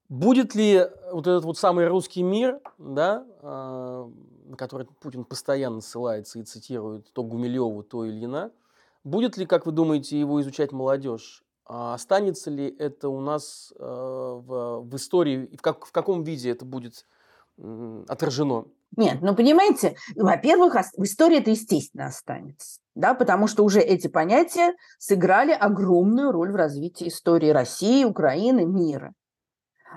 Будет 0.09 0.57
ли 0.57 0.89
вот 1.13 1.27
этот 1.27 1.45
вот 1.45 1.57
самый 1.57 1.87
русский 1.87 2.25
мир, 2.25 2.61
да, 2.79 3.25
э, 3.43 4.11
на 4.47 4.57
который 4.57 4.89
Путин 5.01 5.25
постоянно 5.25 5.81
ссылается 5.81 6.41
и 6.41 6.43
цитирует 6.43 7.13
то 7.13 7.23
Гумилеву, 7.23 7.85
то 7.85 8.09
Ильина, 8.09 8.51
будет 9.05 9.37
ли, 9.37 9.47
как 9.47 9.67
вы 9.67 9.73
думаете, 9.73 10.19
его 10.19 10.41
изучать 10.41 10.73
молодежь? 10.73 11.45
А 11.65 11.95
останется 11.95 12.51
ли 12.51 12.75
это 12.77 13.09
у 13.09 13.21
нас 13.21 13.73
э, 13.79 13.85
в, 13.85 14.81
в 14.81 14.97
истории, 14.97 15.55
в, 15.57 15.63
как, 15.63 15.87
в 15.87 15.93
каком 15.93 16.25
виде 16.25 16.51
это 16.51 16.65
будет 16.65 17.07
э, 17.59 18.05
отражено? 18.09 18.65
Нет, 18.97 19.19
ну 19.23 19.35
понимаете, 19.35 19.97
во-первых, 20.17 20.75
в 20.75 21.05
истории 21.05 21.39
это 21.39 21.51
естественно 21.51 22.07
останется, 22.07 22.81
да, 22.95 23.15
потому 23.15 23.47
что 23.47 23.65
уже 23.65 23.81
эти 23.81 24.09
понятия 24.09 24.75
сыграли 24.99 25.53
огромную 25.53 26.33
роль 26.33 26.51
в 26.51 26.57
развитии 26.57 27.09
истории 27.09 27.51
России, 27.51 28.05
Украины, 28.05 28.65
мира. 28.65 29.13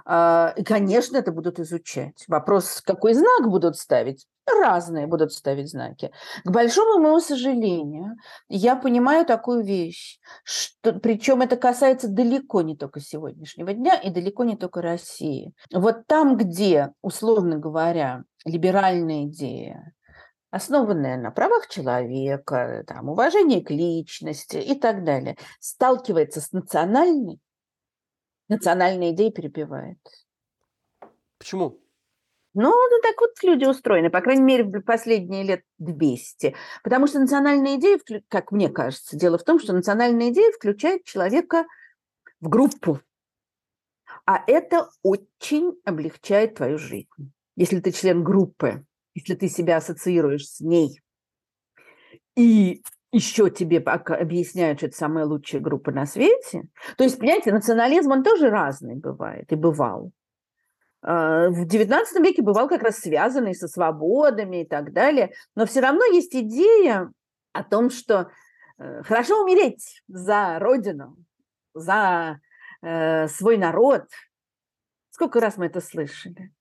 А, 0.06 0.54
и, 0.58 0.64
конечно, 0.64 1.18
это 1.18 1.32
будут 1.32 1.60
изучать. 1.60 2.26
Вопрос, 2.28 2.82
какой 2.82 3.14
знак 3.14 3.48
будут 3.48 3.78
ставить? 3.78 4.26
Разные 4.46 5.08
будут 5.08 5.32
ставить 5.32 5.70
знаки. 5.70 6.12
К 6.44 6.52
большому 6.52 7.00
моему 7.00 7.22
сожалению, 7.22 8.18
я 8.50 8.76
понимаю 8.76 9.26
такую 9.26 9.64
вещь, 9.64 10.20
что, 10.44 10.92
причем 10.94 11.42
это 11.42 11.56
касается 11.56 12.10
далеко 12.10 12.62
не 12.62 12.76
только 12.76 13.00
сегодняшнего 13.00 13.74
дня 13.74 13.96
и 13.96 14.10
далеко 14.10 14.44
не 14.44 14.58
только 14.58 14.82
России. 14.82 15.54
Вот 15.72 16.08
там, 16.08 16.36
где, 16.36 16.92
условно 17.02 17.58
говоря, 17.58 18.24
либеральная 18.46 19.26
идея, 19.26 19.94
основанная 20.52 21.18
на 21.18 21.32
правах 21.32 21.68
человека, 21.68 22.84
там, 22.88 23.10
уважении 23.10 23.62
к 23.62 23.72
личности 23.72 24.58
и 24.58 24.80
так 24.80 25.04
далее, 25.04 25.38
сталкивается 25.60 26.42
с 26.42 26.52
национальной, 26.52 27.40
национальная 28.50 29.12
идея 29.12 29.32
перебивает. 29.32 30.00
Почему? 31.38 31.80
Ну, 32.56 32.70
ну, 32.70 33.02
так 33.02 33.20
вот 33.20 33.32
люди 33.42 33.66
устроены, 33.66 34.12
по 34.12 34.22
крайней 34.22 34.44
мере, 34.44 34.64
в 34.64 34.82
последние 34.82 35.44
лет 35.44 35.64
200. 35.80 36.56
Потому 36.84 37.08
что 37.08 37.20
национальная 37.20 37.78
идея, 37.78 38.00
как 38.28 38.52
мне 38.52 38.70
кажется, 38.70 39.18
дело 39.18 39.40
в 39.40 39.44
том, 39.44 39.60
что 39.60 39.74
национальная 39.74 40.30
идея 40.30 40.52
включает 40.52 41.04
человека 41.04 41.66
в 42.40 42.50
группу. 42.50 43.00
А 44.26 44.44
это 44.46 44.90
очень 45.02 45.74
облегчает 45.84 46.56
твою 46.56 46.78
жизнь. 46.78 47.34
Если 47.56 47.80
ты 47.80 47.92
член 47.92 48.24
группы, 48.24 48.86
если 49.14 49.36
ты 49.36 49.48
себя 49.48 49.78
ассоциируешь 49.78 50.48
с 50.48 50.60
ней, 50.60 51.02
и 52.36 52.82
еще 53.12 53.52
тебе 53.52 53.78
объясняют, 53.78 54.80
что 54.80 54.88
это 54.88 54.98
самая 54.98 55.26
лучшая 55.26 55.62
группа 55.62 55.92
на 55.92 56.06
свете. 56.08 56.64
То 56.98 57.04
есть, 57.04 57.20
понимаете, 57.20 57.54
национализм, 57.54 58.12
он 58.12 58.24
тоже 58.24 58.50
разный 58.50 58.96
бывает 58.96 59.52
и 59.52 59.56
бывал. 59.56 60.12
А, 61.04 61.50
в 61.50 61.68
XIX 61.68 62.06
веке 62.24 62.42
бывал 62.42 62.68
как 62.68 62.82
раз 62.82 62.98
связанный 62.98 63.54
со 63.54 63.68
свободами 63.68 64.64
и 64.64 64.68
так 64.68 64.94
далее, 64.94 65.34
но 65.56 65.66
все 65.66 65.82
равно 65.82 66.04
есть 66.06 66.34
идея 66.34 67.12
о 67.52 67.64
том, 67.64 67.92
что 67.92 68.32
э, 68.80 69.04
хорошо 69.04 69.44
умереть 69.44 70.02
за 70.08 70.58
родину, 70.60 71.16
за 71.76 72.40
э, 72.82 73.28
свой 73.28 73.58
народ. 73.58 74.06
Сколько 75.12 75.40
раз 75.40 75.58
мы 75.58 75.68
это 75.68 75.82
слышали? 75.82 76.52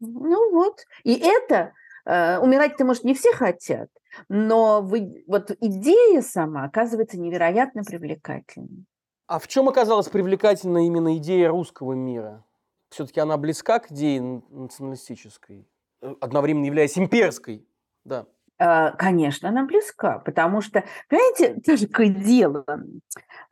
Ну 0.00 0.52
вот. 0.52 0.80
И 1.04 1.14
это, 1.14 1.72
э, 2.04 2.38
умирать-то, 2.38 2.84
может, 2.84 3.04
не 3.04 3.14
все 3.14 3.32
хотят, 3.32 3.88
но 4.28 4.82
вы, 4.82 5.24
вот 5.26 5.50
идея 5.60 6.22
сама 6.22 6.64
оказывается 6.64 7.18
невероятно 7.18 7.82
привлекательной. 7.82 8.86
А 9.26 9.38
в 9.38 9.48
чем 9.48 9.68
оказалась 9.68 10.08
привлекательна 10.08 10.86
именно 10.86 11.16
идея 11.16 11.48
русского 11.48 11.94
мира? 11.94 12.44
Все-таки 12.90 13.20
она 13.20 13.36
близка 13.36 13.80
к 13.80 13.90
идее 13.90 14.42
националистической, 14.50 15.68
э, 16.02 16.14
одновременно 16.20 16.66
являясь 16.66 16.96
имперской, 16.98 17.66
да. 18.04 18.26
А, 18.58 18.92
конечно, 18.92 19.50
она 19.50 19.64
близка, 19.64 20.18
потому 20.20 20.62
что, 20.62 20.84
понимаете, 21.08 21.86
какое 21.86 22.08
дело. 22.08 22.64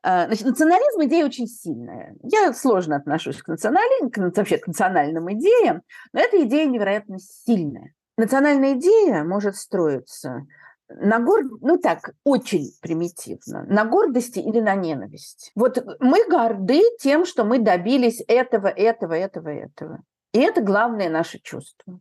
А, 0.03 0.27
значит, 0.27 0.47
национализм– 0.47 1.01
идея 1.05 1.27
очень 1.27 1.47
сильная. 1.47 2.17
Я 2.23 2.53
сложно 2.55 2.97
отношусь 2.97 3.43
к, 3.43 3.49
национали... 3.49 4.09
к, 4.09 4.37
вообще, 4.37 4.59
к 4.59 4.67
национальным 4.67 5.31
идеям, 5.35 5.83
но 6.13 6.21
эта 6.21 6.43
идея 6.45 6.67
невероятно 6.67 7.19
сильная. 7.19 7.93
Национальная 8.17 8.75
идея 8.75 9.25
может 9.25 9.57
строиться 9.57 10.47
на 10.89 11.19
гор... 11.19 11.43
ну 11.61 11.77
так, 11.77 12.15
очень 12.25 12.71
примитивно, 12.81 13.65
на 13.65 13.85
гордости 13.85 14.39
или 14.39 14.61
на 14.61 14.75
ненависть. 14.75 15.51
Вот 15.55 15.85
мы 16.01 16.27
горды 16.29 16.81
тем, 16.99 17.27
что 17.27 17.45
мы 17.45 17.59
добились 17.59 18.23
этого, 18.27 18.69
этого, 18.69 19.13
этого, 19.13 19.49
этого. 19.49 20.03
И 20.33 20.39
это 20.39 20.63
главное 20.63 21.11
наше 21.11 21.39
чувство. 21.41 22.01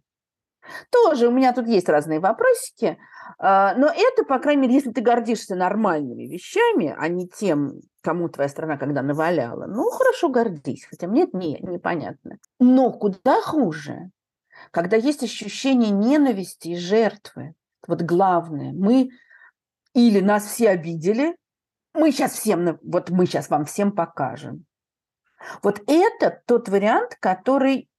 Тоже 0.91 1.27
у 1.27 1.31
меня 1.31 1.53
тут 1.53 1.67
есть 1.67 1.89
разные 1.89 2.19
вопросики, 2.19 2.97
а, 3.37 3.73
но 3.75 3.87
это, 3.87 4.23
по 4.23 4.39
крайней 4.39 4.63
мере, 4.63 4.75
если 4.75 4.91
ты 4.91 5.01
гордишься 5.01 5.55
нормальными 5.55 6.23
вещами, 6.23 6.95
а 6.97 7.07
не 7.07 7.27
тем, 7.27 7.81
кому 8.01 8.29
твоя 8.29 8.49
страна 8.49 8.77
когда 8.77 9.01
наваляла, 9.01 9.65
ну, 9.65 9.89
хорошо, 9.89 10.29
гордись, 10.29 10.85
хотя 10.89 11.07
мне 11.07 11.23
это 11.23 11.37
не, 11.37 11.59
непонятно. 11.61 12.37
Но 12.59 12.91
куда 12.91 13.41
хуже, 13.41 14.11
когда 14.71 14.97
есть 14.97 15.23
ощущение 15.23 15.89
ненависти 15.89 16.69
и 16.69 16.77
жертвы. 16.77 17.53
Вот 17.87 18.01
главное, 18.01 18.71
мы 18.71 19.09
или 19.93 20.19
нас 20.19 20.45
все 20.45 20.69
обидели, 20.69 21.35
мы 21.93 22.11
сейчас 22.11 22.33
всем, 22.33 22.79
вот 22.81 23.09
мы 23.09 23.25
сейчас 23.25 23.49
вам 23.49 23.65
всем 23.65 23.91
покажем. 23.91 24.65
Вот 25.61 25.81
это 25.87 26.41
тот 26.45 26.69
вариант, 26.69 27.17
который 27.19 27.89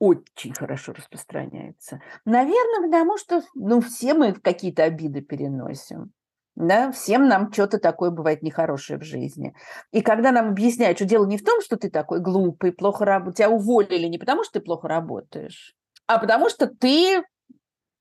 очень 0.00 0.54
хорошо 0.54 0.92
распространяется. 0.92 2.00
Наверное, 2.24 2.88
потому 2.88 3.18
что 3.18 3.42
ну, 3.54 3.80
все 3.80 4.14
мы 4.14 4.32
какие-то 4.32 4.82
обиды 4.82 5.20
переносим. 5.20 6.12
Да, 6.56 6.90
всем 6.90 7.28
нам 7.28 7.52
что-то 7.52 7.78
такое 7.78 8.10
бывает 8.10 8.42
нехорошее 8.42 8.98
в 8.98 9.04
жизни. 9.04 9.54
И 9.92 10.00
когда 10.00 10.32
нам 10.32 10.48
объясняют, 10.48 10.98
что 10.98 11.06
дело 11.06 11.26
не 11.26 11.38
в 11.38 11.44
том, 11.44 11.60
что 11.60 11.76
ты 11.76 11.90
такой 11.90 12.20
глупый, 12.20 12.72
плохо 12.72 13.04
работаешь, 13.04 13.36
тебя 13.36 13.50
уволили 13.50 14.06
не 14.06 14.18
потому, 14.18 14.42
что 14.42 14.54
ты 14.54 14.60
плохо 14.60 14.88
работаешь, 14.88 15.74
а 16.06 16.18
потому 16.18 16.48
что 16.48 16.66
ты 16.66 17.22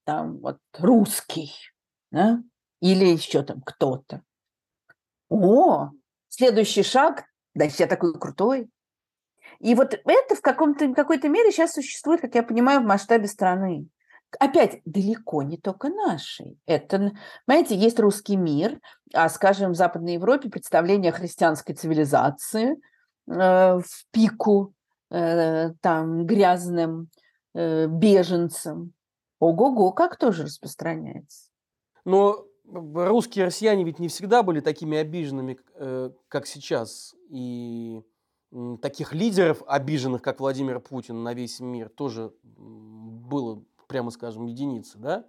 там 0.05 0.39
вот 0.39 0.57
русский, 0.77 1.51
да? 2.11 2.41
или 2.81 3.05
еще 3.05 3.43
там 3.43 3.61
кто-то. 3.61 4.23
О, 5.29 5.91
следующий 6.29 6.83
шаг, 6.83 7.25
значит, 7.53 7.79
я 7.81 7.87
такой 7.87 8.17
крутой. 8.17 8.69
И 9.59 9.75
вот 9.75 9.93
это 9.93 10.35
в, 10.35 10.41
каком-то, 10.41 10.93
какой-то 10.93 11.27
мере 11.27 11.51
сейчас 11.51 11.73
существует, 11.73 12.21
как 12.21 12.35
я 12.35 12.43
понимаю, 12.43 12.81
в 12.81 12.85
масштабе 12.85 13.27
страны. 13.27 13.87
Опять, 14.39 14.81
далеко 14.85 15.41
не 15.41 15.57
только 15.57 15.89
нашей. 15.89 16.59
Это, 16.65 17.11
понимаете, 17.45 17.75
есть 17.75 17.99
русский 17.99 18.37
мир, 18.37 18.79
а, 19.13 19.27
скажем, 19.27 19.71
в 19.71 19.75
Западной 19.75 20.13
Европе 20.13 20.49
представление 20.49 21.11
о 21.11 21.15
христианской 21.15 21.73
цивилизации 21.73 22.73
э, 22.73 22.77
в 23.27 24.05
пику 24.11 24.73
э, 25.09 25.71
там 25.81 26.25
грязным 26.25 27.09
э, 27.55 27.87
беженцам. 27.87 28.93
Ого-го, 29.39 29.91
как 29.93 30.17
тоже 30.17 30.43
распространяется. 30.43 31.49
Но 32.05 32.45
русские 32.71 33.45
россияне 33.45 33.83
ведь 33.83 33.99
не 33.99 34.09
всегда 34.09 34.43
были 34.43 34.59
такими 34.59 34.97
обиженными, 34.97 35.57
э, 35.75 36.11
как 36.27 36.45
сейчас. 36.45 37.15
И 37.31 38.03
таких 38.81 39.13
лидеров, 39.13 39.61
обиженных, 39.67 40.21
как 40.21 40.39
Владимир 40.39 40.79
Путин, 40.79 41.23
на 41.23 41.33
весь 41.33 41.59
мир, 41.59 41.89
тоже 41.89 42.33
было, 42.43 43.63
прямо 43.87 44.11
скажем, 44.11 44.45
единицы, 44.45 44.97
да? 44.97 45.25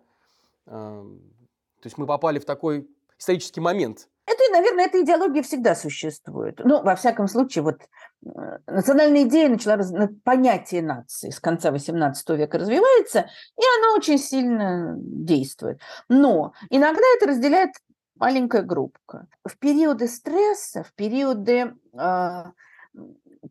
То 0.67 1.87
есть 1.87 1.99
мы 1.99 2.07
попали 2.07 2.39
в 2.39 2.45
такой 2.45 2.89
исторический 3.19 3.61
момент. 3.61 4.09
Это, 4.27 4.53
наверное, 4.53 4.87
эта 4.87 5.03
идеология 5.03 5.43
всегда 5.43 5.75
существует. 5.75 6.61
Ну, 6.65 6.83
во 6.83 6.95
всяком 6.95 7.27
случае, 7.27 7.65
вот 7.65 7.81
э, 8.25 8.59
национальная 8.67 9.25
идея 9.25 9.49
начала, 9.49 9.77
понятие 10.25 10.83
нации 10.83 11.31
с 11.31 11.41
конца 11.41 11.71
XVIII 11.71 12.37
века 12.37 12.59
развивается, 12.59 13.29
и 13.59 13.62
она 13.79 13.95
очень 13.97 14.19
сильно 14.19 14.95
действует. 14.99 15.81
Но 16.09 16.53
иногда 16.69 17.03
это 17.17 17.27
разделяет 17.27 17.73
маленькая 18.15 18.62
группка. 18.62 19.27
В 19.45 19.59
периоды 19.59 20.07
стресса, 20.07 20.85
в 20.85 20.93
периоды 20.95 21.75
э, 21.93 22.45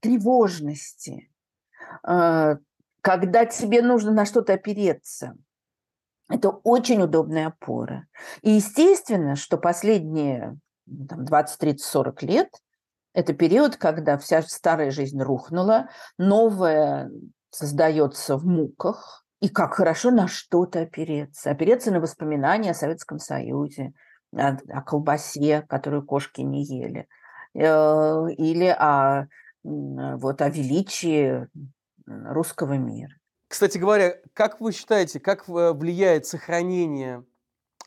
тревожности, 0.01 1.31
э, 2.07 2.57
когда 3.01 3.45
тебе 3.45 3.81
нужно 3.81 4.11
на 4.11 4.25
что-то 4.25 4.53
опереться. 4.53 5.35
Это 6.29 6.49
очень 6.49 7.01
удобная 7.01 7.47
опора. 7.47 8.05
И 8.41 8.51
естественно, 8.51 9.35
что 9.35 9.57
последние 9.57 10.59
там, 10.85 11.25
20, 11.25 11.59
30, 11.59 11.85
40 11.85 12.23
лет– 12.23 12.49
это 13.13 13.33
период, 13.33 13.77
когда 13.77 14.17
вся 14.17 14.41
старая 14.43 14.91
жизнь 14.91 15.19
рухнула, 15.21 15.89
новая 16.17 17.09
создается 17.49 18.37
в 18.37 18.45
муках, 18.45 19.25
и 19.41 19.49
как 19.49 19.73
хорошо 19.73 20.11
на 20.11 20.27
что-то 20.27 20.81
опереться. 20.81 21.49
Опереться 21.49 21.91
на 21.91 21.99
воспоминания 21.99 22.71
о 22.71 22.75
Советском 22.75 23.19
Союзе, 23.19 23.93
о, 24.35 24.81
колбасе, 24.81 25.63
которую 25.67 26.05
кошки 26.05 26.41
не 26.41 26.63
ели, 26.63 27.07
или 27.53 28.75
о 28.77 29.27
вот 29.73 30.41
о 30.41 30.49
величии 30.49 31.47
русского 32.05 32.73
мира. 32.73 33.13
Кстати 33.47 33.77
говоря, 33.77 34.15
как 34.33 34.61
вы 34.61 34.71
считаете, 34.71 35.19
как 35.19 35.47
влияет 35.47 36.25
сохранение 36.25 37.23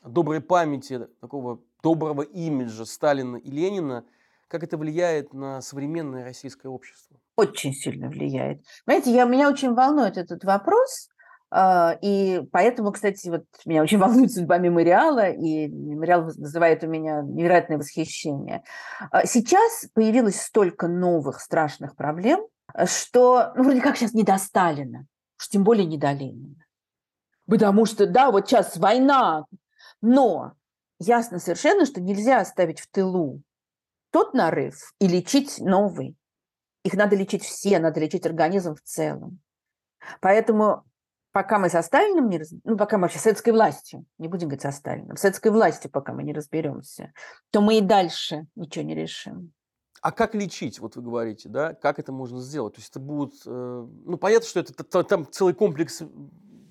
доброй 0.03 0.41
памяти, 0.41 1.07
такого 1.21 1.61
доброго 1.81 2.21
имиджа 2.21 2.85
Сталина 2.85 3.37
и 3.37 3.49
Ленина, 3.49 4.05
как 4.47 4.63
это 4.63 4.77
влияет 4.77 5.33
на 5.33 5.61
современное 5.61 6.23
российское 6.23 6.67
общество? 6.67 7.17
Очень 7.35 7.73
сильно 7.73 8.07
влияет. 8.09 8.63
Знаете, 8.85 9.11
я, 9.11 9.25
меня 9.25 9.49
очень 9.49 9.73
волнует 9.73 10.17
этот 10.17 10.43
вопрос, 10.43 11.09
и 12.01 12.41
поэтому, 12.51 12.91
кстати, 12.91 13.29
вот 13.29 13.45
меня 13.65 13.83
очень 13.83 13.97
волнует 13.99 14.31
судьба 14.31 14.57
мемориала, 14.57 15.29
и 15.29 15.67
мемориал 15.67 16.23
вызывает 16.23 16.83
у 16.83 16.87
меня 16.87 17.21
невероятное 17.21 17.77
восхищение. 17.77 18.63
А, 19.11 19.25
сейчас 19.25 19.85
появилось 19.93 20.41
столько 20.41 20.87
новых 20.87 21.39
страшных 21.39 21.95
проблем, 21.95 22.47
что, 22.85 23.53
ну, 23.55 23.63
вроде 23.63 23.81
как 23.81 23.97
сейчас 23.97 24.13
не 24.13 24.23
до 24.23 24.37
Сталина, 24.37 25.05
уж 25.39 25.49
тем 25.49 25.63
более 25.63 25.85
не 25.85 25.97
до 25.97 26.11
Ленина. 26.11 26.55
Потому 27.45 27.85
что, 27.85 28.07
да, 28.07 28.31
вот 28.31 28.47
сейчас 28.47 28.77
война, 28.77 29.45
но 30.01 30.53
ясно 30.99 31.39
совершенно, 31.39 31.85
что 31.85 32.01
нельзя 32.01 32.39
оставить 32.39 32.79
в 32.79 32.89
тылу 32.89 33.41
тот 34.11 34.33
нарыв 34.33 34.93
и 34.99 35.07
лечить 35.07 35.59
новый. 35.59 36.15
Их 36.83 36.93
надо 36.93 37.15
лечить 37.15 37.43
все, 37.43 37.79
надо 37.79 37.99
лечить 37.99 38.25
организм 38.25 38.75
в 38.75 38.81
целом. 38.81 39.39
Поэтому 40.19 40.83
пока 41.33 41.59
мы 41.59 41.69
со 41.69 41.81
Сталиным 41.81 42.29
не 42.29 42.37
раз... 42.37 42.53
ну, 42.63 42.77
пока 42.77 42.97
мы 42.97 43.03
вообще 43.03 43.19
советской 43.19 43.49
властью, 43.49 44.05
не 44.19 44.29
будем 44.29 44.47
говорить 44.47 44.61
со 44.61 44.71
Сталиным, 44.71 45.17
советской 45.17 45.51
властью, 45.51 45.91
пока 45.91 46.13
мы 46.13 46.23
не 46.23 46.31
разберемся, 46.31 47.11
то 47.51 47.59
мы 47.59 47.79
и 47.79 47.81
дальше 47.81 48.47
ничего 48.55 48.85
не 48.85 48.95
решим. 48.95 49.51
А 50.01 50.11
как 50.11 50.35
лечить, 50.35 50.79
вот 50.79 50.95
вы 50.95 51.01
говорите, 51.01 51.49
да, 51.49 51.73
как 51.73 51.97
это 51.97 52.11
можно 52.11 52.39
сделать? 52.39 52.75
То 52.75 52.79
есть 52.81 52.91
это 52.91 52.99
будут, 52.99 53.33
э, 53.45 53.87
ну, 54.05 54.17
понятно, 54.17 54.47
что 54.47 54.59
это 54.59 55.03
там 55.03 55.27
целый 55.31 55.53
комплекс 55.53 56.03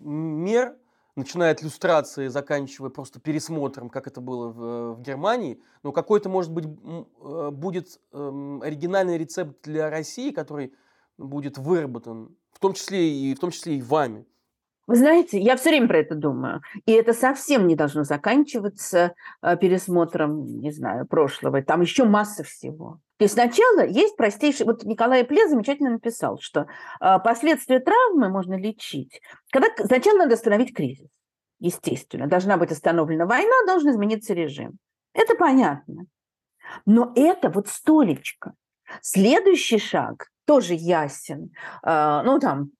мер, 0.00 0.76
начиная 1.16 1.52
от 1.52 1.62
иллюстрации, 1.62 2.28
заканчивая 2.28 2.90
просто 2.90 3.20
пересмотром, 3.20 3.90
как 3.90 4.06
это 4.06 4.20
было 4.20 4.48
в, 4.48 4.94
в 4.94 5.02
Германии, 5.02 5.60
но 5.82 5.92
какой-то, 5.92 6.28
может 6.28 6.52
быть, 6.52 6.66
э, 6.66 7.50
будет 7.50 8.00
эм, 8.12 8.62
оригинальный 8.62 9.18
рецепт 9.18 9.62
для 9.62 9.90
России, 9.90 10.30
который 10.30 10.72
будет 11.18 11.58
выработан, 11.58 12.36
в 12.52 12.60
том 12.60 12.74
числе 12.74 13.12
и 13.12 13.34
в 13.34 13.40
том 13.40 13.50
числе 13.50 13.78
и 13.78 13.82
вами. 13.82 14.26
Вы 14.86 14.96
знаете, 14.96 15.38
я 15.38 15.56
все 15.56 15.70
время 15.70 15.88
про 15.88 15.98
это 15.98 16.14
думаю. 16.14 16.60
И 16.86 16.92
это 16.92 17.12
совсем 17.12 17.66
не 17.66 17.76
должно 17.76 18.02
заканчиваться 18.02 19.14
э, 19.40 19.56
пересмотром, 19.56 20.60
не 20.60 20.72
знаю, 20.72 21.06
прошлого. 21.06 21.62
Там 21.62 21.82
еще 21.82 22.04
масса 22.04 22.42
всего. 22.42 22.98
То 23.18 23.24
есть 23.24 23.34
сначала 23.34 23.86
есть 23.86 24.16
простейший... 24.16 24.66
Вот 24.66 24.82
Николай 24.82 25.24
Пле 25.24 25.48
замечательно 25.48 25.90
написал, 25.90 26.38
что 26.40 26.66
э, 27.00 27.18
последствия 27.22 27.78
травмы 27.78 28.28
можно 28.28 28.54
лечить. 28.54 29.20
Когда 29.52 29.68
сначала 29.84 30.18
надо 30.18 30.34
остановить 30.34 30.74
кризис. 30.74 31.10
Естественно. 31.60 32.26
Должна 32.26 32.56
быть 32.56 32.72
остановлена 32.72 33.24
война, 33.24 33.54
должен 33.66 33.90
измениться 33.90 34.34
режим. 34.34 34.78
Это 35.14 35.36
понятно. 35.36 36.06
Но 36.86 37.12
это 37.14 37.50
вот 37.50 37.68
столечко. 37.68 38.54
Следующий 39.00 39.78
шаг 39.78 40.26
тоже 40.44 40.74
ясен. 40.74 41.52
Э, 41.84 42.22
ну, 42.24 42.40
там, 42.40 42.72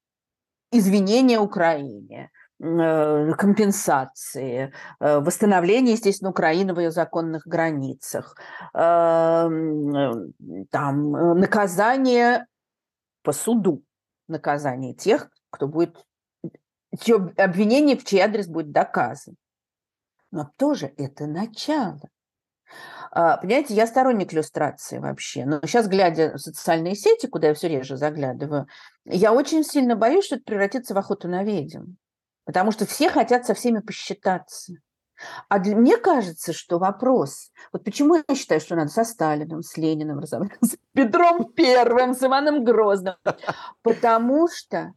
извинения 0.73 1.39
Украине, 1.39 2.31
э, 2.59 3.33
компенсации, 3.39 4.73
э, 5.01 5.19
восстановление, 5.21 5.93
естественно, 5.95 6.31
Украины 6.31 6.75
в 6.75 6.81
ее 6.81 6.91
законных 6.91 7.47
границах, 7.47 8.37
эм, 8.75 10.33
там, 10.71 11.39
наказание 11.39 12.47
по 13.23 13.33
суду, 13.33 13.85
наказание 14.29 14.95
тех, 14.95 15.29
кто 15.51 15.69
будет, 15.69 16.05
чье 17.01 17.17
обвинение 17.37 17.97
в 17.97 18.05
чей 18.05 18.21
адрес 18.21 18.49
будет 18.49 18.73
доказан. 18.73 19.37
Но 20.31 20.51
тоже 20.57 20.93
это 20.97 21.27
начало. 21.27 22.01
А, 23.11 23.37
понимаете, 23.37 23.75
я 23.75 23.87
сторонник 23.87 24.33
иллюстрации 24.33 24.99
вообще. 24.99 25.45
Но 25.45 25.61
сейчас, 25.65 25.87
глядя 25.87 26.33
в 26.35 26.39
социальные 26.39 26.95
сети, 26.95 27.27
куда 27.27 27.49
я 27.49 27.55
все 27.55 27.69
реже 27.69 27.97
заглядываю, 27.97 28.67
я 29.05 29.33
очень 29.33 29.65
сильно 29.65 29.97
боюсь, 29.97 30.25
что 30.25 30.37
это 30.37 30.45
превратится 30.45 30.95
в 30.95 30.99
охоту 30.99 31.29
на 31.29 31.45
ведьм. 31.45 31.97
Потому 32.45 32.73
что 32.73 32.87
все 32.87 33.11
хотят 33.11 33.45
со 33.47 33.55
всеми 33.55 33.81
посчитаться. 33.81 34.75
А 35.49 35.59
для, 35.59 35.77
мне 35.77 35.97
кажется, 35.97 36.53
что 36.53 36.79
вопрос, 36.79 37.51
вот 37.73 37.85
почему 37.85 38.17
я 38.17 38.35
считаю, 38.35 38.61
что 38.61 38.77
надо 38.77 38.91
со 38.91 39.05
Сталиным, 39.05 39.63
с 39.63 39.77
Лениным 39.77 40.19
разобраться, 40.19 40.59
с 40.63 40.77
Петром 40.95 41.53
Первым, 41.53 42.15
с 42.15 42.23
Иваном 42.23 42.65
Грозным, 42.65 43.15
потому 43.83 44.49
что 44.49 44.93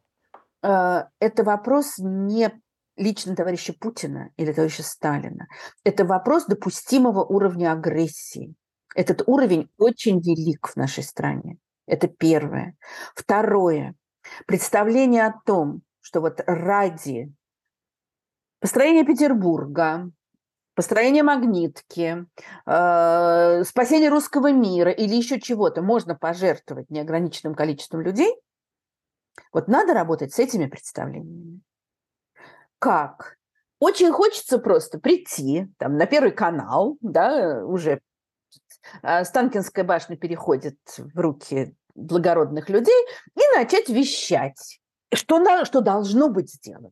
э, 0.62 1.04
это 1.20 1.44
вопрос 1.44 1.98
не 1.98 2.50
лично 2.96 3.36
товарища 3.36 3.74
Путина 3.78 4.30
или 4.36 4.52
товарища 4.52 4.82
Сталина. 4.82 5.46
Это 5.84 6.04
вопрос 6.04 6.46
допустимого 6.46 7.24
уровня 7.24 7.72
агрессии. 7.72 8.54
Этот 8.94 9.22
уровень 9.26 9.70
очень 9.78 10.20
велик 10.20 10.68
в 10.68 10.76
нашей 10.76 11.04
стране. 11.04 11.58
Это 11.86 12.08
первое. 12.08 12.74
Второе. 13.14 13.94
Представление 14.46 15.26
о 15.26 15.34
том, 15.44 15.82
что 16.00 16.20
вот 16.20 16.40
ради 16.46 17.32
построения 18.60 19.04
Петербурга, 19.04 20.10
построения 20.74 21.22
магнитки, 21.22 22.26
э, 22.66 23.64
спасения 23.64 24.08
русского 24.08 24.52
мира 24.52 24.90
или 24.90 25.14
еще 25.14 25.40
чего-то 25.40 25.82
можно 25.82 26.14
пожертвовать 26.14 26.90
неограниченным 26.90 27.54
количеством 27.54 28.00
людей, 28.00 28.34
вот 29.52 29.68
надо 29.68 29.94
работать 29.94 30.32
с 30.32 30.38
этими 30.38 30.66
представлениями. 30.66 31.60
Как? 32.78 33.36
Очень 33.78 34.12
хочется 34.12 34.58
просто 34.58 34.98
прийти 34.98 35.68
там, 35.78 35.96
на 35.96 36.06
Первый 36.06 36.32
канал, 36.32 36.96
да, 37.00 37.64
уже 37.64 38.00
Станкинская 39.24 39.84
башня 39.84 40.16
переходит 40.16 40.78
в 40.96 41.18
руки 41.18 41.76
благородных 41.94 42.68
людей, 42.68 43.06
и 43.34 43.56
начать 43.56 43.88
вещать, 43.88 44.80
что, 45.12 45.38
на, 45.38 45.64
что 45.64 45.80
должно 45.80 46.28
быть 46.28 46.52
сделано. 46.52 46.90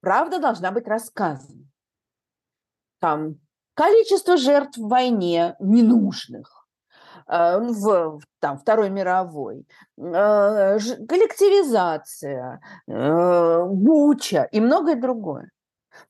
Правда 0.00 0.38
должна 0.38 0.70
быть 0.70 0.86
рассказана. 0.86 1.64
Там 3.00 3.40
количество 3.74 4.36
жертв 4.36 4.78
в 4.78 4.88
войне 4.88 5.56
ненужных, 5.58 6.55
в 7.26 8.20
там, 8.38 8.58
Второй 8.58 8.90
мировой, 8.90 9.66
э, 9.96 10.78
коллективизация, 11.08 12.60
э, 12.86 13.64
Буча 13.64 14.48
и 14.52 14.60
многое 14.60 14.96
другое. 14.96 15.50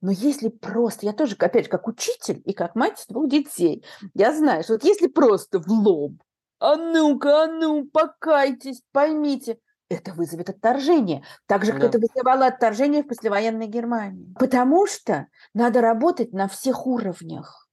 Но 0.01 0.11
если 0.11 0.49
просто, 0.49 1.07
я 1.07 1.13
тоже, 1.13 1.37
опять 1.39 1.65
же, 1.65 1.71
как 1.71 1.89
учитель 1.89 2.43
и 2.45 2.53
как 2.53 2.75
мать 2.75 3.05
двух 3.09 3.29
детей, 3.29 3.85
я 4.15 4.35
знаю, 4.35 4.63
что 4.63 4.75
вот 4.75 4.85
если 4.85 5.07
просто 5.07 5.61
в 5.61 5.69
лоб, 5.69 6.13
а 6.59 6.77
ну-ка, 6.77 7.45
а 7.45 7.47
ну, 7.47 7.87
покайтесь, 7.87 8.83
поймите, 8.93 9.59
это 9.89 10.13
вызовет 10.13 10.51
отторжение. 10.51 11.23
Так 11.47 11.65
же, 11.65 11.73
как 11.73 11.81
да. 11.83 11.87
это 11.87 11.99
вызывало 11.99 12.47
отторжение 12.47 13.03
в 13.03 13.07
послевоенной 13.07 13.69
Германии. 13.69 14.35
Потому 14.39 14.87
что 14.87 15.29
надо 15.55 15.81
работать 15.81 16.33
на 16.33 16.49
всех 16.49 16.87
уровнях. 16.87 17.69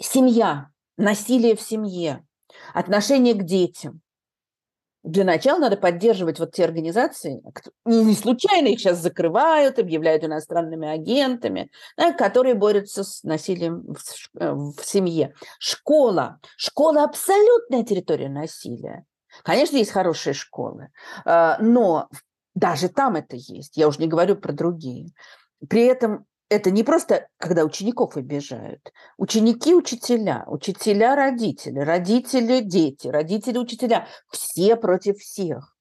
Семья, 0.00 0.70
насилие 0.98 1.56
в 1.56 1.62
семье, 1.62 2.24
отношение 2.74 3.34
к 3.34 3.44
детям, 3.44 4.02
для 5.04 5.24
начала 5.24 5.58
надо 5.58 5.76
поддерживать 5.76 6.38
вот 6.38 6.52
те 6.52 6.64
организации, 6.64 7.40
не 7.84 8.14
случайно 8.14 8.66
их 8.68 8.80
сейчас 8.80 8.98
закрывают, 8.98 9.78
объявляют 9.78 10.24
иностранными 10.24 10.88
агентами, 10.88 11.70
да, 11.96 12.12
которые 12.12 12.54
борются 12.54 13.04
с 13.04 13.22
насилием 13.22 13.86
в, 13.86 14.38
э, 14.38 14.52
в 14.52 14.84
семье. 14.84 15.34
Школа. 15.58 16.40
Школа– 16.56 17.04
абсолютная 17.04 17.84
территория 17.84 18.28
насилия. 18.28 19.04
Конечно, 19.44 19.76
есть 19.76 19.92
хорошие 19.92 20.34
школы, 20.34 20.88
а, 21.24 21.58
но 21.60 22.08
даже 22.54 22.88
там 22.88 23.14
это 23.14 23.36
есть. 23.36 23.76
Я 23.76 23.88
уже 23.88 24.00
не 24.00 24.08
говорю 24.08 24.36
про 24.36 24.52
другие. 24.52 25.12
При 25.68 25.84
этом 25.84 26.26
это 26.50 26.70
не 26.70 26.82
просто, 26.82 27.28
когда 27.38 27.64
учеников 27.64 28.16
обижают. 28.16 28.92
Ученики– 29.16 29.74
учителя, 29.74 30.44
учителя– 30.46 31.14
родители, 31.16 31.78
родители– 31.80 32.60
дети, 32.62 33.08
родители– 33.08 33.58
учителя. 33.58 34.06
Все 34.30 34.76
против 34.76 35.18
всех. 35.18 35.76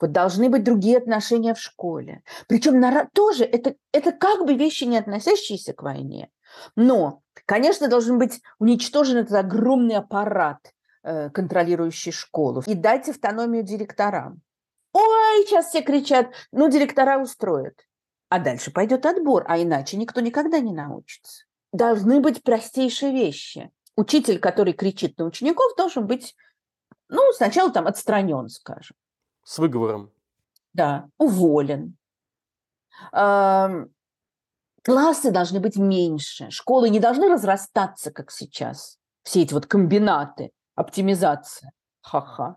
Вот 0.00 0.12
должны 0.12 0.48
быть 0.48 0.64
другие 0.64 0.98
отношения 0.98 1.54
в 1.54 1.58
школе. 1.60 2.22
Причем 2.46 2.78
на, 2.78 3.08
тоже 3.14 3.44
это, 3.44 3.74
это 3.92 4.12
как 4.12 4.46
бы 4.46 4.54
вещи, 4.54 4.84
не 4.84 4.98
относящиеся 4.98 5.72
к 5.72 5.82
войне. 5.82 6.30
Но, 6.76 7.22
конечно, 7.46 7.88
должен 7.88 8.18
быть 8.18 8.40
уничтожен 8.58 9.18
этот 9.18 9.34
огромный 9.34 9.96
аппарат, 9.96 10.58
э, 11.02 11.30
контролирующий 11.30 12.12
школу. 12.12 12.62
И 12.66 12.74
дать 12.74 13.08
автономию 13.08 13.64
директорам. 13.64 14.42
Ой, 14.92 15.46
сейчас 15.46 15.68
все 15.68 15.80
кричат, 15.80 16.28
ну, 16.52 16.68
директора 16.68 17.18
устроят 17.18 17.74
а 18.32 18.38
дальше 18.38 18.70
пойдет 18.70 19.04
отбор, 19.04 19.44
а 19.46 19.60
иначе 19.60 19.98
никто 19.98 20.22
никогда 20.22 20.58
не 20.58 20.72
научится. 20.72 21.44
Должны 21.70 22.18
быть 22.18 22.42
простейшие 22.42 23.12
вещи. 23.12 23.70
Учитель, 23.94 24.38
который 24.38 24.72
кричит 24.72 25.18
на 25.18 25.26
учеников, 25.26 25.76
должен 25.76 26.06
быть, 26.06 26.34
ну, 27.10 27.20
сначала 27.34 27.70
там 27.70 27.86
отстранен, 27.86 28.48
скажем. 28.48 28.96
С 29.44 29.58
выговором. 29.58 30.10
Да, 30.72 31.10
уволен. 31.18 31.98
Классы 33.10 33.90
должны 35.30 35.60
быть 35.60 35.76
меньше. 35.76 36.50
Школы 36.50 36.88
не 36.88 37.00
должны 37.00 37.28
разрастаться, 37.28 38.10
как 38.10 38.30
сейчас. 38.30 38.98
Все 39.24 39.42
эти 39.42 39.52
вот 39.52 39.66
комбинаты, 39.66 40.52
оптимизация. 40.74 41.72
Ха-ха. 42.00 42.56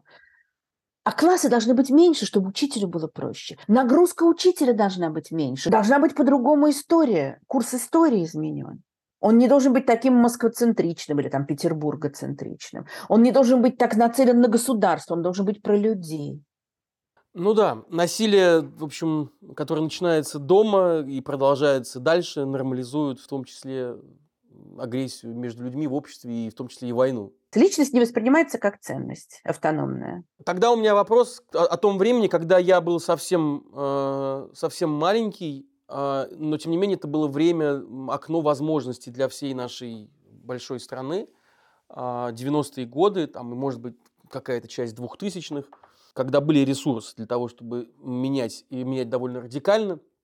А 1.05 1.11
классы 1.11 1.49
должны 1.49 1.75
быть 1.75 1.91
меньше, 1.91 2.25
чтобы 2.25 2.49
учителю 2.49 2.87
было 2.87 3.05
проще. 3.07 3.57
Нагрузка 3.67 4.23
учителя 4.23 4.73
должна 4.73 5.11
быть 5.11 5.29
меньше. 5.29 5.69
Должна 5.69 5.99
быть 5.99 6.15
по-другому 6.15 6.71
история. 6.71 7.39
Курс 7.45 7.75
истории 7.75 8.23
изменен. 8.23 8.81
Он 9.19 9.37
не 9.37 9.47
должен 9.47 9.71
быть 9.71 9.85
таким 9.85 10.15
москвоцентричным 10.15 11.19
или 11.19 11.29
там 11.29 11.45
петербургоцентричным. 11.45 12.87
Он 13.07 13.21
не 13.21 13.31
должен 13.31 13.61
быть 13.61 13.77
так 13.77 13.95
нацелен 13.95 14.41
на 14.41 14.47
государство, 14.47 15.13
он 15.13 15.21
должен 15.21 15.45
быть 15.45 15.61
про 15.61 15.77
людей. 15.77 16.41
Ну 17.35 17.53
да, 17.53 17.83
насилие, 17.89 18.61
в 18.61 18.83
общем, 18.83 19.31
которое 19.55 19.81
начинается 19.81 20.39
дома 20.39 21.01
и 21.01 21.21
продолжается 21.21 21.99
дальше, 21.99 22.45
нормализует 22.45 23.19
в 23.19 23.27
том 23.27 23.43
числе 23.43 23.95
агрессию 24.77 25.35
между 25.35 25.63
людьми 25.63 25.87
в 25.87 25.93
обществе 25.93 26.47
и 26.47 26.49
в 26.49 26.53
том 26.53 26.67
числе 26.67 26.89
и 26.89 26.91
войну. 26.91 27.33
Личность 27.53 27.93
не 27.93 27.99
воспринимается 27.99 28.57
как 28.57 28.79
ценность 28.79 29.41
автономная. 29.43 30.23
Тогда 30.45 30.71
у 30.71 30.75
меня 30.75 30.93
вопрос 30.93 31.41
о, 31.53 31.63
о 31.63 31.77
том 31.77 31.97
времени, 31.97 32.27
когда 32.27 32.57
я 32.57 32.81
был 32.81 32.99
совсем, 32.99 33.65
э, 33.73 34.49
совсем 34.53 34.91
маленький, 34.91 35.69
э, 35.87 36.27
но 36.31 36.57
тем 36.57 36.71
не 36.71 36.77
менее 36.77 36.97
это 36.97 37.07
было 37.07 37.27
время, 37.27 37.81
окно 38.09 38.41
возможностей 38.41 39.11
для 39.11 39.27
всей 39.29 39.53
нашей 39.53 40.11
большой 40.43 40.79
страны. 40.79 41.27
Э, 41.89 42.31
90-е 42.31 42.85
годы, 42.85 43.27
там, 43.27 43.47
может 43.47 43.79
быть, 43.79 43.95
какая-то 44.29 44.67
часть 44.67 44.95
двухтысячных, 44.95 45.65
когда 46.13 46.41
были 46.41 46.59
ресурсы 46.59 47.15
для 47.15 47.25
того, 47.25 47.47
чтобы 47.47 47.89
менять 47.99 48.65
и 48.69 48.83
менять 48.83 49.09
довольно 49.09 49.41
радикально– 49.41 49.99
а, 50.09 50.14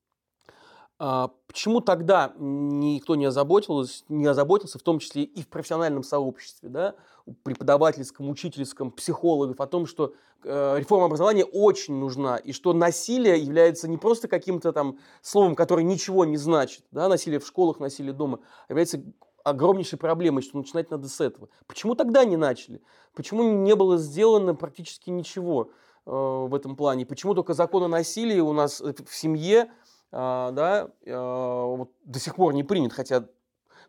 почему 1.48 1.82
тогда 1.82 2.32
никто 2.38 3.16
не 3.16 3.26
озаботился, 3.26 4.04
не 4.08 4.28
озаботился, 4.28 4.78
в 4.78 4.84
том 4.84 5.00
числе 5.00 5.24
и 5.24 5.42
в 5.42 5.48
профессиональном 5.48 6.04
сообществе, 6.04 6.70
да, 6.70 6.96
преподавательском, 7.42 8.30
учительском, 8.30 8.92
психологов, 8.92 9.60
о 9.60 9.66
том, 9.66 9.88
что 9.88 10.14
э, 10.44 10.76
реформа 10.78 11.06
образования 11.06 11.44
очень 11.44 11.96
нужна, 11.96 12.38
и 12.38 12.52
что 12.52 12.74
насилие 12.74 13.40
является 13.40 13.88
не 13.88 13.98
просто 13.98 14.28
каким-то 14.28 14.74
там 14.74 15.00
словом, 15.24 15.56
которое 15.56 15.82
ничего 15.82 16.24
не 16.24 16.38
значит, 16.38 16.84
да, 16.92 17.10
насилие 17.10 17.40
в 17.40 17.48
школах, 17.48 17.80
насилие 17.80 18.14
дома, 18.14 18.40
а 18.68 18.74
является 18.74 19.02
огромнейшей 19.44 19.98
проблемой, 19.98 20.44
что 20.44 20.58
начинать 20.58 20.92
надо 20.92 21.10
с 21.10 21.20
этого. 21.20 21.50
Почему 21.66 21.96
тогда 21.96 22.26
не 22.26 22.38
начали? 22.38 22.80
Почему 23.16 23.42
не 23.42 23.76
было 23.76 23.98
сделано 23.98 24.54
практически 24.54 25.10
ничего 25.10 25.72
э, 26.06 26.12
в 26.12 26.54
этом 26.54 26.76
плане? 26.76 27.08
Почему 27.08 27.34
только 27.34 27.56
закон 27.56 27.82
о 27.82 27.88
насилии 27.88 28.40
у 28.40 28.54
нас 28.54 28.82
в 28.82 29.16
семье 29.16 29.64
а, 29.64 29.70
да, 30.12 30.89
а, 31.08 31.65
вот 31.65 31.91
до 32.04 32.19
сих 32.19 32.36
пор 32.36 32.54
не 32.54 32.63
принят, 32.63 32.93
хотя, 32.93 33.26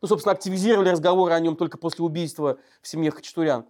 ну, 0.00 0.08
собственно, 0.08 0.32
активизировали 0.32 0.90
разговоры 0.90 1.34
о 1.34 1.40
нем 1.40 1.56
только 1.56 1.78
после 1.78 2.04
убийства 2.04 2.58
в 2.80 2.88
семье 2.88 3.10
Хачатурян. 3.10 3.66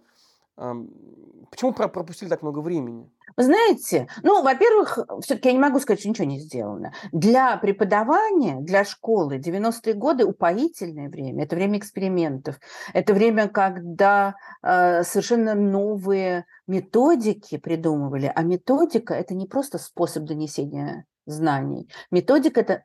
Почему 0.55 1.73
пропустили 1.73 2.29
так 2.29 2.43
много 2.43 2.59
времени? 2.59 3.11
Вы 3.35 3.43
знаете, 3.43 4.07
ну, 4.21 4.43
во-первых, 4.43 4.99
все-таки 5.21 5.49
я 5.49 5.53
не 5.53 5.59
могу 5.59 5.79
сказать, 5.79 5.99
что 5.99 6.09
ничего 6.09 6.27
не 6.27 6.39
сделано. 6.39 6.93
Для 7.11 7.57
преподавания, 7.57 8.59
для 8.61 8.83
школы 8.83 9.37
90-е 9.37 9.93
годы 9.95 10.25
упоительное 10.25 11.09
время. 11.09 11.45
Это 11.45 11.55
время 11.55 11.79
экспериментов. 11.79 12.59
Это 12.93 13.13
время, 13.13 13.47
когда 13.47 14.35
э, 14.61 15.03
совершенно 15.03 15.55
новые 15.55 16.45
методики 16.67 17.57
придумывали. 17.57 18.31
А 18.33 18.43
методика– 18.43 19.13
это 19.15 19.33
не 19.33 19.47
просто 19.47 19.79
способ 19.79 20.25
донесения 20.25 21.05
знаний. 21.25 21.89
Методика– 22.11 22.59
это 22.61 22.83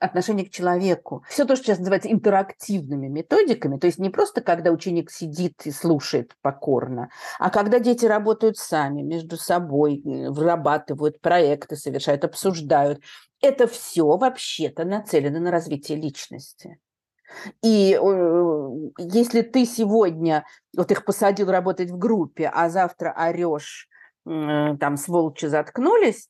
отношение 0.00 0.46
к 0.46 0.50
человеку. 0.50 1.22
Все 1.28 1.44
то, 1.44 1.54
что 1.54 1.66
сейчас 1.66 1.78
называется 1.78 2.10
интерактивными 2.10 3.06
методиками, 3.06 3.78
то 3.78 3.86
есть 3.86 3.98
не 3.98 4.08
просто 4.08 4.40
когда 4.40 4.70
ученик 4.70 5.10
сидит 5.10 5.66
и 5.66 5.70
слушает 5.70 6.34
покорно, 6.40 7.10
а 7.38 7.50
когда 7.50 7.78
дети 7.78 8.06
работают 8.06 8.56
сами, 8.56 9.02
между 9.02 9.36
собой, 9.36 9.98
э, 9.98 10.30
вырабатывают 10.30 11.20
проекты, 11.20 11.76
совершают, 11.76 12.24
обсуждают. 12.24 13.00
Это 13.42 13.66
все 13.66 14.04
вообще-то 14.16 14.84
нацелено 14.84 15.38
на 15.38 15.50
развитие 15.50 15.98
личности. 15.98 16.78
И 17.62 17.98
э, 18.00 18.70
если 18.98 19.42
ты 19.42 19.66
сегодня, 19.66 20.44
вот 20.76 20.90
их 20.90 21.04
посадил 21.04 21.50
работать 21.50 21.90
в 21.90 21.98
группе, 21.98 22.50
а 22.52 22.70
завтра 22.70 23.14
орешь, 23.16 23.86
э, 24.26 24.76
там 24.80 24.96
сволочи 24.96 25.46
заткнулись, 25.46 26.28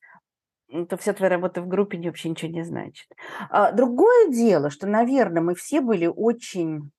то 0.89 0.97
вся 0.97 1.13
твоя 1.13 1.31
работа 1.31 1.63
в 1.63 1.69
группе 1.69 1.99
вообще 1.99 2.29
ничего 2.29 2.53
не 2.53 2.63
значит. 2.63 3.09
А, 3.51 3.73
другое 3.73 4.29
дело, 4.29 4.71
что, 4.71 4.87
наверное, 4.87 5.43
мы 5.43 5.55
все 5.55 5.81
были 5.81 6.07
очень 6.07 6.91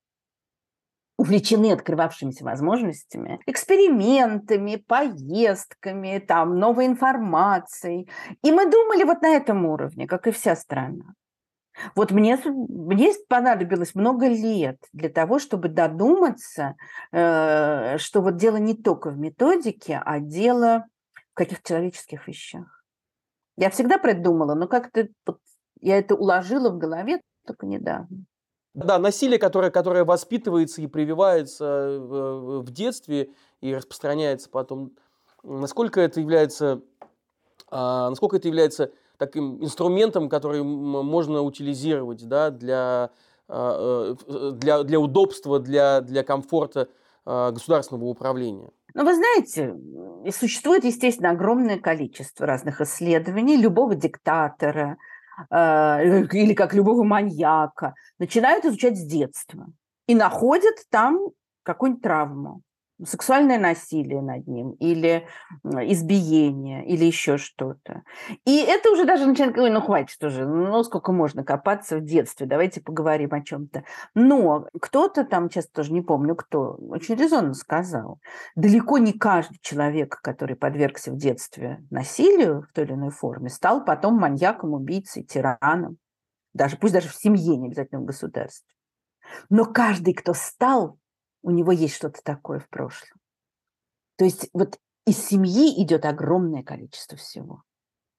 увлечены 1.18 1.72
открывавшимися 1.72 2.44
возможностями, 2.44 3.40
экспериментами, 3.46 4.76
поездками, 4.76 6.18
там, 6.18 6.58
новой 6.58 6.88
информацией. 6.88 8.10
И 8.44 8.52
мы 8.52 8.70
думали 8.70 9.04
вот 9.04 9.22
на 9.22 9.30
этом 9.30 9.66
уровне, 9.68 10.08
как 10.08 10.26
и 10.26 10.32
вся 10.32 10.56
страна. 10.56 11.14
Вот 11.96 12.12
мне, 12.12 12.40
мне 12.46 13.14
понадобилось 13.30 13.96
много 13.96 14.28
лет 14.28 14.78
для 14.94 15.10
того, 15.10 15.40
чтобы 15.40 15.70
додуматься, 15.70 16.76
э, 17.12 17.98
что 17.98 18.22
вот 18.22 18.38
дело 18.38 18.58
не 18.58 18.74
только 18.74 19.10
в 19.10 19.18
методике, 19.18 20.02
а 20.04 20.20
дело 20.20 20.86
в 21.32 21.36
каких-то 21.36 21.70
человеческих 21.70 22.28
вещах. 22.28 22.81
Я 23.58 23.70
всегда 23.70 23.98
придумала, 23.98 24.54
но 24.56 24.68
как-то 24.68 25.08
вот, 25.26 25.38
я 25.80 25.98
это 25.98 26.16
уложила 26.16 26.70
в 26.70 26.78
голове 26.78 27.22
только 27.46 27.66
недавно. 27.66 28.26
Да, 28.74 29.00
насилие, 29.00 29.38
которое, 29.38 29.70
которое 29.70 30.06
воспитывается 30.06 30.82
и 30.82 30.88
прививается 30.88 31.98
в, 32.00 32.62
в 32.62 32.72
детстве 32.72 33.32
и 33.60 33.76
распространяется 33.76 34.50
потом, 34.50 34.94
насколько 35.44 36.00
это 36.00 36.22
является, 36.22 36.82
а, 37.70 38.10
насколько 38.10 38.38
это 38.38 38.48
является 38.48 38.92
таким 39.18 39.62
инструментом, 39.62 40.30
который 40.30 40.64
можно 40.64 41.42
утилизировать 41.42 42.26
да, 42.28 42.50
для, 42.50 43.12
а, 43.50 44.16
э, 44.28 44.52
для, 44.54 44.84
для 44.84 45.00
удобства, 45.00 45.60
для, 45.60 46.00
для 46.00 46.24
комфорта 46.24 46.88
а, 47.26 47.52
государственного 47.52 48.06
управления. 48.06 48.72
Ну, 48.94 49.06
вы 49.06 49.16
знаете, 49.16 49.76
существует, 50.32 50.84
естественно, 50.84 51.32
огромное 51.32 51.80
количество 51.80 52.46
разных 52.46 52.82
исследований 52.82 53.58
любого 53.58 53.96
диктатора 53.96 54.98
э, 55.50 56.26
или 56.32 56.54
как 56.54 56.74
любого 56.74 57.04
маньяка. 57.04 57.94
Начинают 58.20 58.66
изучать 58.66 58.98
с 58.98 59.06
детства 59.06 59.68
и 60.08 60.16
находят 60.16 60.76
там 60.90 61.30
какую-нибудь 61.64 62.04
травму 62.04 62.62
сексуальное 63.06 63.60
насилие 63.60 64.22
над 64.22 64.48
ним, 64.48 64.72
или 64.74 65.28
избиение, 65.64 66.86
или 66.86 67.06
еще 67.06 67.38
что-то. 67.38 68.04
И 68.46 68.58
это 68.58 68.92
уже 68.92 69.06
даже 69.06 69.26
начинает 69.26 69.54
говорить, 69.54 69.74
ну 69.74 69.82
хватит 69.82 70.24
уже, 70.24 70.46
ну 70.46 70.84
сколько 70.84 71.12
можно 71.12 71.44
копаться 71.44 71.98
в 71.98 72.04
детстве, 72.04 72.46
давайте 72.46 72.82
поговорим 72.82 73.34
о 73.34 73.42
чем-то. 73.42 73.84
Но 74.16 74.68
кто-то 74.80 75.24
там, 75.24 75.50
сейчас 75.50 75.68
тоже 75.68 75.94
не 75.94 76.02
помню 76.02 76.36
кто, 76.36 76.76
очень 76.90 77.16
резонно 77.16 77.54
сказал, 77.54 78.20
далеко 78.56 78.98
не 78.98 79.14
каждый 79.14 79.60
человек, 79.62 80.20
который 80.22 80.56
подвергся 80.56 81.12
в 81.12 81.18
детстве 81.18 81.84
насилию 81.90 82.64
в 82.64 82.74
той 82.74 82.86
или 82.86 82.94
иной 82.94 83.12
форме, 83.12 83.50
стал 83.50 83.84
потом 83.84 84.16
маньяком, 84.16 84.74
убийцей, 84.74 85.24
тираном. 85.24 85.98
Даже, 86.54 86.76
пусть 86.76 86.94
даже 86.94 87.08
в 87.08 87.16
семье, 87.16 87.56
не 87.56 87.68
обязательно 87.68 88.02
в 88.02 88.06
государстве. 88.06 88.68
Но 89.50 89.66
каждый, 89.66 90.14
кто 90.14 90.34
стал 90.34 90.98
у 91.42 91.52
него 91.52 91.72
есть 91.72 91.96
что-то 91.96 92.22
такое 92.24 92.60
в 92.60 92.70
прошлом. 92.70 93.20
То 94.18 94.26
есть 94.26 94.50
вот 94.54 94.78
из 95.06 95.18
семьи 95.18 95.82
идет 95.84 96.06
огромное 96.06 96.64
количество 96.64 97.18
всего. 97.18 97.64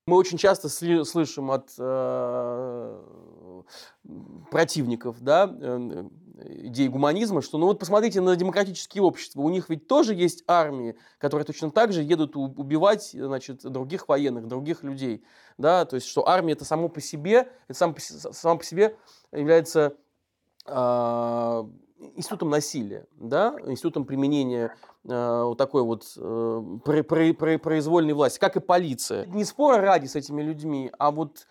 Мы 0.07 0.17
очень 0.17 0.37
часто 0.37 0.67
сли- 0.67 1.05
слышим 1.05 1.53
от 1.53 1.71
э, 1.79 3.03
противников 4.51 5.21
да, 5.21 5.49
э, 5.49 6.09
идеи 6.65 6.89
гуманизма, 6.89 7.41
что 7.41 7.57
ну 7.57 7.67
вот 7.67 7.79
посмотрите 7.79 8.21
на 8.21 8.35
демократические 8.35 9.05
общества, 9.05 9.43
у 9.43 9.49
них 9.49 9.69
ведь 9.69 9.87
тоже 9.87 10.15
есть 10.15 10.43
армии, 10.49 10.97
которые 11.19 11.47
точно 11.47 11.71
так 11.71 11.93
же 11.93 12.03
едут 12.03 12.35
убивать 12.35 13.11
значит, 13.13 13.63
других 13.63 14.09
военных, 14.09 14.49
других 14.49 14.83
людей. 14.83 15.25
Да? 15.57 15.85
То 15.85 15.95
есть 15.95 16.09
что 16.09 16.29
армия 16.29 16.55
это 16.55 16.65
само 16.65 16.89
по 16.89 17.01
себе, 17.01 17.53
это 17.69 17.79
само 17.79 17.95
по, 17.95 18.01
само 18.01 18.59
по 18.59 18.65
себе 18.65 18.97
является 19.31 19.97
э, 20.67 21.65
институтом 22.17 22.51
насилия, 22.51 23.07
да, 23.17 23.57
институтом 23.67 24.05
применения 24.05 24.75
э, 25.05 25.43
вот 25.45 25.59
такой 25.59 25.83
вот 25.83 26.05
э, 26.17 26.63
про, 26.85 27.03
про, 27.03 27.33
про, 27.35 27.59
произвольной 27.59 28.15
власти, 28.15 28.39
как 28.39 28.57
и 28.57 28.61
полиция. 28.61 29.27
Не 29.27 29.45
спора 29.45 29.81
ради 29.81 30.07
с 30.07 30.17
этими 30.17 30.43
людьми, 30.43 30.91
а 30.99 31.11
вот 31.11 31.47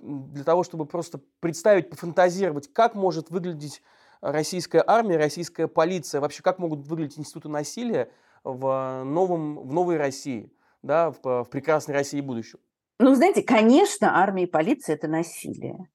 для 0.00 0.44
того, 0.44 0.62
чтобы 0.62 0.86
просто 0.86 1.20
представить, 1.40 1.90
пофантазировать, 1.90 2.72
как 2.72 2.94
может 2.94 3.30
выглядеть 3.30 3.82
российская 4.20 4.82
армия, 4.86 5.16
российская 5.16 5.66
полиция, 5.66 6.20
вообще 6.20 6.42
как 6.42 6.58
могут 6.58 6.86
выглядеть 6.86 7.18
институты 7.18 7.48
насилия 7.48 8.10
в, 8.44 9.02
новом, 9.04 9.58
в 9.58 9.72
новой 9.72 9.96
России, 9.96 10.52
да, 10.82 11.10
в, 11.10 11.44
в 11.44 11.48
прекрасной 11.50 11.94
России 11.94 12.20
будущего. 12.20 12.60
Ну, 13.00 13.14
знаете, 13.14 13.42
конечно, 13.42 14.20
армия 14.20 14.44
и 14.44 14.46
полиция– 14.46 14.94
это 14.96 15.06
насилие. 15.06 15.88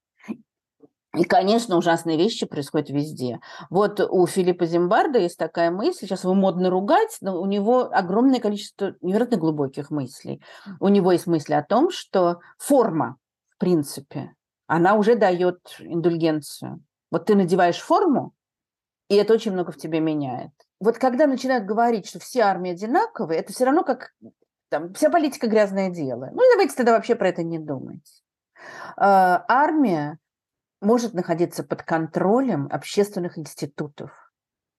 И, 1.15 1.26
конечно, 1.26 1.78
ужасные 1.78 2.17
вещи 2.17 2.47
происходят 2.47 2.89
везде. 2.89 3.39
Вот 3.69 3.99
у 3.99 4.26
Филиппа 4.26 4.65
Зимбарда 4.65 5.19
есть 5.19 5.38
такая 5.38 5.69
мысль, 5.69 6.08
сейчас 6.08 6.23
его 6.23 6.34
модно 6.34 6.71
ругать, 6.71 7.17
но 7.21 7.39
у 7.39 7.45
него 7.45 7.88
огромное 7.91 8.39
количество 8.39 8.95
невероятно 9.02 9.38
глубоких 9.38 9.91
мыслей. 9.91 10.41
У 10.80 10.88
него 10.88 11.12
есть 11.12 11.28
мысли 11.28 11.54
о 11.54 11.62
том, 11.62 11.91
что 11.91 12.39
форма, 12.58 13.17
в 13.49 13.60
принципе, 13.60 14.34
она 14.65 14.95
уже 14.95 15.15
дает 15.15 15.60
индульгенцию. 15.80 16.84
Вот 17.12 17.26
ты 17.26 17.36
надеваешь 17.36 17.80
форму, 17.80 18.34
и 19.08 19.15
это 19.15 19.34
очень 19.34 19.52
много 19.52 19.71
в 19.71 19.78
тебе 19.78 19.99
меняет. 19.99 20.52
Вот 20.80 20.97
когда 20.97 21.28
начинают 21.28 21.65
говорить, 21.65 22.08
что 22.08 22.19
все 22.19 22.41
армии 22.41 22.71
одинаковые, 22.71 23.39
это 23.39 23.54
все 23.54 23.65
равно 23.65 23.84
как 23.84 24.13
там, 24.69 24.95
вся 24.95 25.12
политика 25.12 25.45
грязное 25.45 25.91
дело. 25.91 26.30
Ну, 26.34 26.41
давайте 26.54 26.76
тогда 26.76 26.93
вообще 26.93 27.13
про 27.13 27.30
это 27.30 27.43
не 27.43 27.60
думать. 27.60 28.23
А, 28.97 29.45
армия 29.47 30.17
может 30.84 31.13
находиться 31.13 31.63
под 31.63 31.84
контролем 31.84 32.67
общественных 32.72 33.38
институтов. 33.38 34.12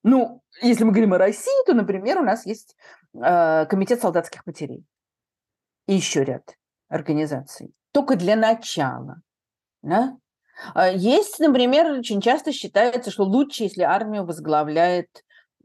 Ну, 0.03 0.43
если 0.61 0.85
мы 0.85 0.91
говорим 0.91 1.15
о 1.15 1.19
России, 1.19 1.65
то, 1.67 1.75
например, 1.75 2.19
у 2.19 2.25
нас 2.25 2.45
есть 2.45 2.77
э, 3.15 3.67
комитет 3.67 4.01
солдатских 4.01 4.45
матерей 4.47 4.85
и 5.87 5.95
еще 5.95 6.25
ряд 6.25 6.57
организаций. 6.89 7.75
Только 7.93 8.17
для 8.17 8.37
начала. 8.37 9.23
Да? 9.83 10.17
А 10.75 10.89
есть, 10.89 11.39
например, 11.41 11.91
очень 11.91 12.21
часто 12.21 12.53
считается, 12.53 13.11
что 13.11 13.25
лучше, 13.25 13.65
если 13.65 13.83
армию 13.83 14.25
возглавляет 14.25 15.09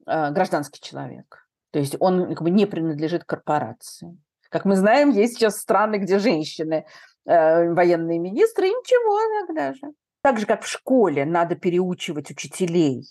э, 0.05 0.31
гражданский 0.31 0.79
человек. 0.81 1.47
То 1.71 1.79
есть 1.79 1.95
он 1.99 2.29
как 2.29 2.41
бы 2.41 2.49
не 2.49 2.65
принадлежит 2.65 3.25
корпорации. 3.25 4.17
Как 4.49 4.65
мы 4.65 4.75
знаем, 4.75 5.11
есть 5.11 5.35
сейчас 5.35 5.59
страны, 5.59 5.97
где 5.97 6.17
женщины 6.17 6.85
э, 7.25 7.73
военные 7.73 8.19
министры, 8.19 8.67
и 8.67 8.71
ничего 8.71 9.19
иногда 9.19 9.73
же. 9.73 9.93
Так 10.21 10.39
же, 10.39 10.45
как 10.45 10.63
в 10.63 10.67
школе 10.67 11.25
надо 11.25 11.55
переучивать 11.55 12.31
учителей. 12.31 13.05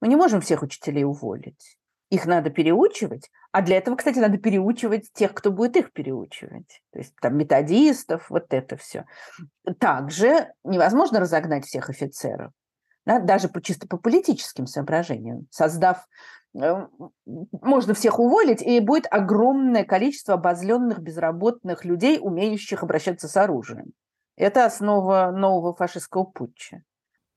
Мы 0.00 0.08
не 0.08 0.16
можем 0.16 0.40
всех 0.40 0.62
учителей 0.62 1.04
уволить. 1.04 1.78
Их 2.10 2.24
надо 2.24 2.48
переучивать, 2.48 3.30
а 3.52 3.60
для 3.60 3.76
этого, 3.76 3.96
кстати, 3.96 4.18
надо 4.18 4.38
переучивать 4.38 5.12
тех, 5.12 5.34
кто 5.34 5.50
будет 5.50 5.76
их 5.76 5.92
переучивать. 5.92 6.80
То 6.92 7.00
есть 7.00 7.14
там 7.20 7.36
методистов, 7.36 8.30
вот 8.30 8.46
это 8.54 8.76
все. 8.76 9.04
Также 9.78 10.52
невозможно 10.64 11.20
разогнать 11.20 11.66
всех 11.66 11.90
офицеров, 11.90 12.52
да, 13.04 13.18
даже 13.18 13.48
по, 13.48 13.60
чисто 13.60 13.86
по 13.86 13.98
политическим 13.98 14.66
соображениям. 14.66 15.48
Создав 15.50 16.06
э, 16.58 16.86
можно 17.26 17.92
всех 17.92 18.18
уволить, 18.18 18.62
и 18.62 18.80
будет 18.80 19.06
огромное 19.10 19.84
количество 19.84 20.34
обозленных, 20.34 21.00
безработных 21.00 21.84
людей, 21.84 22.18
умеющих 22.18 22.82
обращаться 22.82 23.28
с 23.28 23.36
оружием. 23.36 23.92
Это 24.38 24.64
основа 24.64 25.32
нового 25.34 25.74
фашистского 25.74 26.22
путча. 26.22 26.84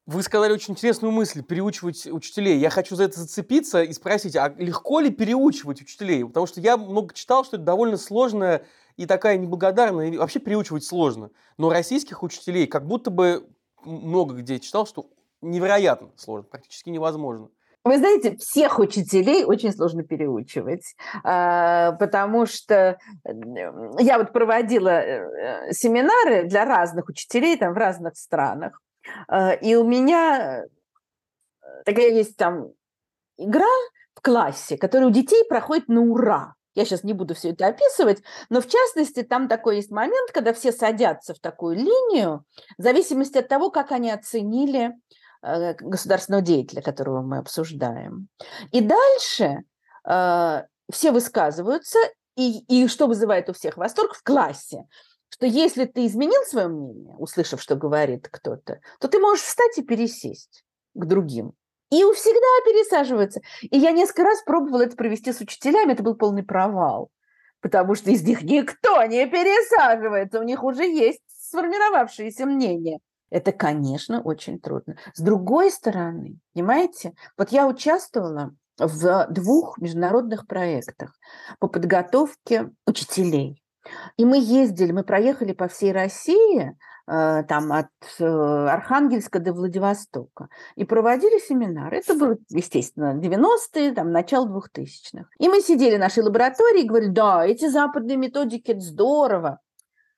Вы 0.05 0.21
сказали 0.21 0.53
очень 0.53 0.73
интересную 0.73 1.11
мысль– 1.11 1.41
переучивать 1.47 2.05
учителей. 2.05 2.59
Я 2.59 2.69
хочу 2.69 2.95
за 2.95 3.05
это 3.05 3.19
зацепиться 3.19 3.81
и 3.81 3.91
спросить, 3.91 4.35
а 4.35 4.53
легко 4.57 4.99
ли 4.99 5.09
переучивать 5.09 5.81
учителей? 5.81 6.23
Потому 6.23 6.45
что 6.45 6.61
я 6.61 6.77
много 6.77 7.15
читал, 7.15 7.43
что 7.43 7.55
это 7.55 7.65
довольно 7.65 7.97
сложная 7.97 8.67
и 8.97 9.07
такая 9.07 9.37
неблагодарная, 9.37 10.11
и 10.11 10.17
вообще 10.17 10.39
переучивать 10.39 10.83
сложно. 10.83 11.31
Но 11.57 11.71
российских 11.71 12.21
учителей 12.21 12.67
как 12.67 12.85
будто 12.85 13.09
бы 13.09 13.49
много 13.83 14.35
где 14.35 14.59
читал, 14.59 14.85
что 14.85 15.09
невероятно 15.41 16.11
сложно, 16.17 16.43
практически 16.43 16.89
невозможно. 16.89 17.49
Вы 17.83 17.97
знаете, 17.97 18.37
всех 18.37 18.77
учителей 18.77 19.43
очень 19.43 19.73
сложно 19.73 20.03
переучивать, 20.03 20.95
а, 21.23 21.93
потому 21.93 22.45
что 22.45 22.99
я 23.97 24.19
вот 24.19 24.31
проводила 24.31 24.89
э, 24.89 25.73
семинары 25.73 26.43
для 26.43 26.65
разных 26.65 27.09
учителей 27.09 27.57
там 27.57 27.73
в 27.73 27.77
разных 27.77 28.17
странах, 28.17 28.79
а, 29.27 29.53
и 29.53 29.73
у 29.73 29.83
меня 29.83 30.65
такая 31.83 32.11
есть 32.11 32.37
там 32.37 32.67
игра 33.37 33.65
в 34.13 34.21
классе, 34.21 34.77
которая 34.77 35.09
у 35.09 35.11
детей 35.11 35.43
проходит 35.49 35.87
на 35.87 36.01
ура. 36.01 36.53
Я 36.75 36.85
сейчас 36.85 37.03
не 37.03 37.13
буду 37.13 37.33
все 37.33 37.49
это 37.49 37.65
описывать, 37.65 38.21
но 38.49 38.61
в 38.61 38.67
частности 38.67 39.23
там 39.23 39.47
такой 39.47 39.77
есть 39.77 39.89
момент, 39.89 40.31
когда 40.31 40.53
все 40.53 40.71
садятся 40.71 41.33
в 41.33 41.39
такую 41.39 41.77
линию, 41.77 42.45
в 42.77 42.83
зависимости 42.83 43.39
от 43.39 43.47
того, 43.47 43.71
как 43.71 43.91
они 43.91 44.11
оценили 44.11 44.93
Э, 44.93 45.20
государственного 45.41 46.43
деятеля, 46.43 46.81
которого 46.81 47.21
мы 47.21 47.37
обсуждаем. 47.37 48.27
И 48.71 48.81
дальше 48.81 49.63
э, 50.07 50.63
все 50.91 51.11
высказываются, 51.11 51.99
и, 52.35 52.59
и 52.67 52.87
что 52.87 53.07
вызывает 53.07 53.49
у 53.49 53.53
всех 53.53 53.77
восторг 53.77 54.15
в 54.15 54.23
классе. 54.23 54.85
что 55.29 55.45
если 55.45 55.85
ты 55.85 56.05
изменил 56.05 56.43
свое 56.45 56.67
мнение, 56.67 57.15
услышав, 57.17 57.61
что 57.61 57.75
говорит 57.75 58.27
кто-то, 58.29 58.79
то 58.99 59.07
ты 59.07 59.19
можешь 59.19 59.43
встать 59.43 59.77
и 59.77 59.83
пересесть 59.83 60.63
к 60.93 61.05
другим. 61.05 61.53
И 61.89 62.03
всегда 62.13 62.71
пересаживаются. 62.71 63.41
И 63.61 63.77
я 63.77 63.91
несколько 63.91 64.23
раз 64.23 64.41
пробовала 64.43 64.83
это 64.83 64.95
провести 64.95 65.33
с 65.33 65.41
учителями, 65.41 65.91
это 65.91 66.03
был 66.03 66.15
полный 66.15 66.43
провал, 66.43 67.09
потому 67.59 67.95
что 67.95 68.11
из 68.11 68.23
них 68.23 68.43
никто 68.43 69.03
не 69.03 69.25
пересаживается, 69.27 70.39
у 70.39 70.43
них 70.43 70.63
уже 70.63 70.85
есть 70.85 71.21
сформировавшееся 71.27 72.45
мнение. 72.45 72.99
Это, 73.31 73.53
конечно, 73.53 74.21
очень 74.21 74.59
трудно. 74.59 74.97
С 75.13 75.21
другой 75.21 75.71
стороны, 75.71 76.37
понимаете, 76.53 77.13
вот 77.37 77.49
я 77.51 77.65
участвовала 77.65 78.53
в 78.77 79.27
двух 79.29 79.77
международных 79.77 80.47
проектах 80.47 81.13
по 81.59 81.67
подготовке 81.67 82.69
учителей. 82.85 83.63
И 84.17 84.25
мы 84.25 84.37
ездили, 84.37 84.91
мы 84.91 85.03
проехали 85.03 85.53
по 85.53 85.67
всей 85.67 85.91
России, 85.91 86.77
э, 87.07 87.43
там 87.47 87.71
от 87.71 87.87
э, 88.19 88.25
Архангельска 88.25 89.39
до 89.39 89.53
Владивостока, 89.53 90.49
и 90.75 90.83
проводили 90.83 91.39
семинары. 91.39 91.97
Это 91.97 92.13
было, 92.13 92.37
естественно, 92.49 93.17
90-е, 93.17 93.93
там, 93.93 94.11
начало 94.11 94.47
2000-х. 94.47 95.25
И 95.39 95.49
мы 95.49 95.61
сидели 95.61 95.95
в 95.95 95.99
нашей 95.99 96.21
лаборатории 96.21 96.83
и 96.83 96.87
говорили, 96.87 97.11
да, 97.11 97.45
эти 97.45 97.69
западные 97.69 98.17
методики, 98.17 98.71
это 98.71 98.81
здорово, 98.81 99.59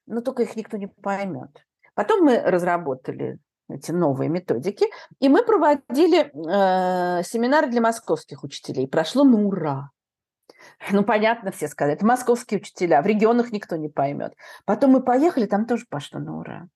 но 0.08 0.22
только 0.22 0.44
их 0.44 0.56
никто 0.56 0.78
не 0.78 0.88
поймет. 0.88 1.64
Потом 1.96 2.24
мы 2.24 2.40
разработали 2.40 3.40
эти 3.70 3.92
новые 3.92 4.30
методики, 4.30 4.88
и 5.20 5.30
мы 5.30 5.44
проводили 5.44 6.26
э, 6.26 7.24
семинары 7.24 7.68
для 7.68 7.82
московских 7.82 8.44
учителей. 8.44 8.88
Прошло 8.88 9.24
на 9.24 9.46
ура. 9.46 9.90
Ну, 10.92 11.04
понятно, 11.04 11.52
все 11.52 11.68
сказали, 11.68 11.96
это 11.96 12.06
московские 12.06 12.60
учителя, 12.60 13.02
в 13.02 13.06
регионах 13.06 13.52
никто 13.52 13.76
не 13.76 13.90
поймет. 13.90 14.34
Потом 14.66 14.92
мы 14.92 15.04
поехали, 15.04 15.46
там 15.46 15.66
тоже 15.66 15.86
пошло 15.90 16.20
на 16.20 16.38
ура. 16.38 16.68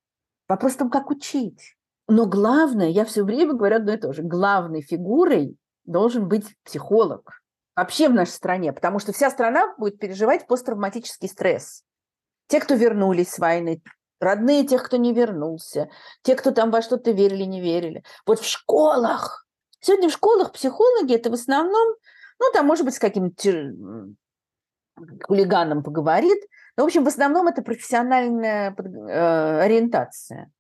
Вопрос 0.48 0.74
в 0.74 0.78
том, 0.78 0.90
как 0.90 1.10
учить. 1.10 1.76
Но 2.08 2.26
главное, 2.26 2.88
я 2.88 3.04
все 3.06 3.24
время 3.24 3.54
говорю 3.54 3.78
одно 3.78 3.94
и 3.94 3.98
то 3.98 4.14
же, 4.14 4.24
главной 4.24 4.82
фигурой 4.82 5.58
должен 5.86 6.28
быть 6.28 6.56
психолог. 6.64 7.42
Вообще 7.76 8.10
в 8.10 8.14
нашей 8.14 8.32
стране, 8.32 8.74
потому 8.74 9.00
что 9.00 9.12
вся 9.12 9.30
страна 9.30 9.76
будет 9.78 10.00
переживать 10.00 10.48
посттравматический 10.48 11.30
стресс. 11.30 11.84
Те, 12.48 12.60
кто 12.60 12.76
вернулись 12.76 13.30
с 13.30 13.40
войны, 13.40 13.82
родные 14.20 14.66
тех, 14.66 14.84
кто 14.84 14.98
не 14.98 15.14
вернулся, 15.14 15.90
те, 16.22 16.36
кто 16.36 16.52
там 16.52 16.72
во 16.72 16.82
что-то 16.82 17.12
верили, 17.12 17.44
не 17.44 17.62
верили. 17.62 18.04
Вот 18.26 18.40
в 18.40 18.46
школах. 18.46 19.46
Сегодня 19.80 20.10
в 20.10 20.14
школах 20.14 20.52
психологи 20.52 21.14
это 21.14 21.30
в 21.30 21.34
основном, 21.34 21.96
ну, 22.40 22.46
там, 22.54 22.66
может 22.66 22.86
быть, 22.86 22.96
с 22.96 23.00
каким-то 23.00 23.76
хулиганом 25.24 25.84
поговорит. 25.84 26.40
Но, 26.76 26.84
в 26.84 26.88
общем, 26.88 27.04
в 27.04 27.08
основном 27.08 27.48
это 27.48 27.62
профессиональная 27.62 28.76
э, 28.76 29.62
ориентация. 29.62 30.52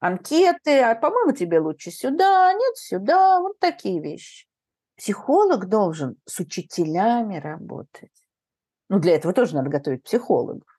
Анкеты, 0.00 0.80
а, 0.80 0.94
по-моему, 0.94 1.32
тебе 1.32 1.60
лучше 1.60 1.90
сюда, 1.90 2.52
нет, 2.52 2.76
сюда, 2.76 3.40
вот 3.40 3.58
такие 3.58 4.00
вещи. 4.00 4.46
Психолог 4.96 5.68
должен 5.68 6.16
с 6.24 6.40
учителями 6.40 7.38
работать. 7.38 8.10
Ну, 8.88 8.98
для 8.98 9.14
этого 9.14 9.32
тоже 9.32 9.54
надо 9.54 9.70
готовить 9.70 10.02
психологов. 10.02 10.71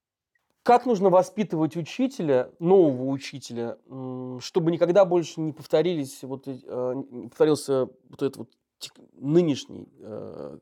Как 0.63 0.85
нужно 0.85 1.09
воспитывать 1.09 1.75
учителя, 1.75 2.49
нового 2.59 3.09
учителя, 3.09 3.77
чтобы 4.39 4.71
никогда 4.71 5.03
больше 5.03 5.41
не 5.41 5.51
повторились 5.51 6.23
вот, 6.23 6.47
э, 6.47 6.93
не 7.11 7.27
повторился 7.27 7.89
вот 8.09 8.21
этот 8.21 8.37
вот 8.37 8.49
нынешний 9.13 9.89
э, 9.99 10.57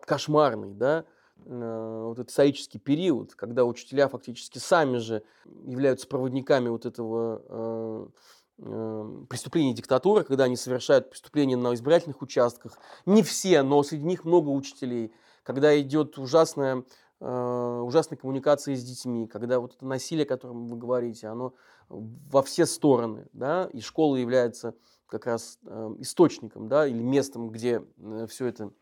кошмарный, 0.00 0.74
да, 0.74 1.04
э, 1.44 2.02
вот 2.06 2.18
этот 2.18 2.30
исторический 2.30 2.80
период, 2.80 3.36
когда 3.36 3.64
учителя 3.64 4.08
фактически 4.08 4.58
сами 4.58 4.96
же 4.96 5.22
являются 5.64 6.08
проводниками 6.08 6.68
вот 6.68 6.84
этого 6.84 8.10
преступления 8.56 9.74
диктатуры, 9.74 10.24
когда 10.24 10.44
они 10.44 10.56
совершают 10.56 11.10
преступления 11.10 11.58
на 11.58 11.74
избирательных 11.74 12.22
участках. 12.22 12.78
Не 13.04 13.22
все, 13.22 13.62
но 13.62 13.82
среди 13.82 14.04
них 14.04 14.24
много 14.24 14.48
учителей. 14.48 15.12
Когда 15.42 15.78
идет 15.78 16.16
ужасная 16.16 16.82
ужасной 17.18 18.18
коммуникации 18.18 18.74
с 18.74 18.84
детьми, 18.84 19.26
когда 19.26 19.58
вот 19.58 19.74
это 19.74 19.86
насилие, 19.86 20.24
о 20.24 20.28
котором 20.28 20.66
вы 20.66 20.76
говорите, 20.76 21.28
оно 21.28 21.54
во 21.88 22.42
все 22.42 22.66
стороны, 22.66 23.26
да, 23.32 23.68
и 23.72 23.80
школа 23.80 24.16
является 24.16 24.74
как 25.06 25.26
раз 25.26 25.58
э, 25.64 25.94
источником, 25.98 26.68
да, 26.68 26.86
или 26.86 27.00
местом, 27.00 27.50
где 27.50 27.82
э, 27.98 28.26
все 28.28 28.46
это 28.46 28.72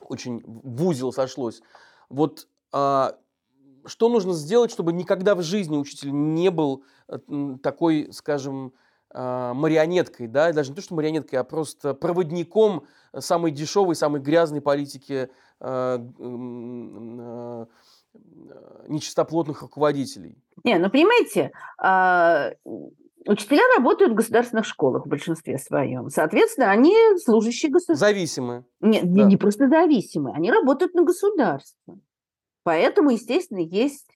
очень 0.00 0.42
в 0.44 0.84
узел 0.84 1.12
сошлось. 1.12 1.62
Вот 2.08 2.48
э, 2.72 3.12
что 3.86 4.08
нужно 4.08 4.32
сделать, 4.32 4.70
чтобы 4.70 4.92
никогда 4.92 5.34
в 5.34 5.42
жизни 5.42 5.76
учитель 5.76 6.10
не 6.12 6.50
был 6.50 6.84
э, 7.08 7.18
такой, 7.62 8.08
скажем, 8.12 8.66
э, 8.66 8.70
марионеткой, 9.16 10.26
да, 10.26 10.52
даже 10.52 10.70
не 10.70 10.76
то, 10.76 10.82
что 10.82 10.94
марионеткой, 10.94 11.38
а 11.38 11.44
просто 11.44 11.94
проводником 11.94 12.84
самой 13.18 13.50
дешевой, 13.50 13.94
самой 13.94 14.20
грязной 14.20 14.60
политики 14.60 15.30
Э, 15.60 15.98
э, 16.18 17.66
нечистоплотных 18.88 19.60
руководителей. 19.60 20.38
Не, 20.64 20.78
ну 20.78 20.88
понимаете, 20.88 21.52
а, 21.76 22.52
учителя 23.26 23.60
работают 23.76 24.12
в 24.12 24.14
государственных 24.14 24.64
школах 24.64 25.04
в 25.04 25.08
большинстве 25.08 25.58
своем. 25.58 26.08
Соответственно, 26.08 26.70
они 26.70 26.94
служащие 27.22 27.70
государства. 27.70 28.06
Зависимы. 28.06 28.64
Нет, 28.80 29.02
да. 29.12 29.22
не, 29.22 29.24
не 29.24 29.36
просто 29.36 29.68
зависимы, 29.68 30.32
они 30.34 30.50
работают 30.50 30.94
на 30.94 31.02
государство. 31.02 32.00
Поэтому, 32.62 33.10
естественно, 33.10 33.58
есть 33.58 34.08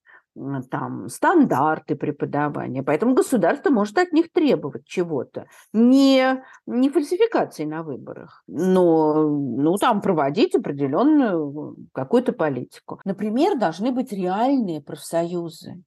там 0.70 1.08
стандарты 1.08 1.96
преподавания, 1.96 2.82
поэтому 2.82 3.14
государство 3.14 3.70
может 3.70 3.98
от 3.98 4.12
них 4.12 4.30
требовать 4.32 4.86
чего-то. 4.86 5.46
Не, 5.72 6.42
не 6.66 6.90
фальсификации 6.90 7.64
на 7.64 7.82
выборах, 7.82 8.42
но 8.46 9.28
ну, 9.28 9.76
там 9.76 10.00
проводить 10.00 10.54
определенную 10.54 11.76
какую-то 11.92 12.32
политику. 12.32 13.00
Например, 13.04 13.58
должны 13.58 13.92
быть 13.92 14.12
реальные 14.12 14.80
профсоюзы, 14.80 15.82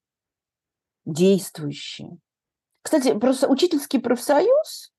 действующие. 1.05 2.17
Кстати, 2.81 3.17
просто 3.17 3.47
учительский 3.47 3.99
профсоюз, 3.99 4.91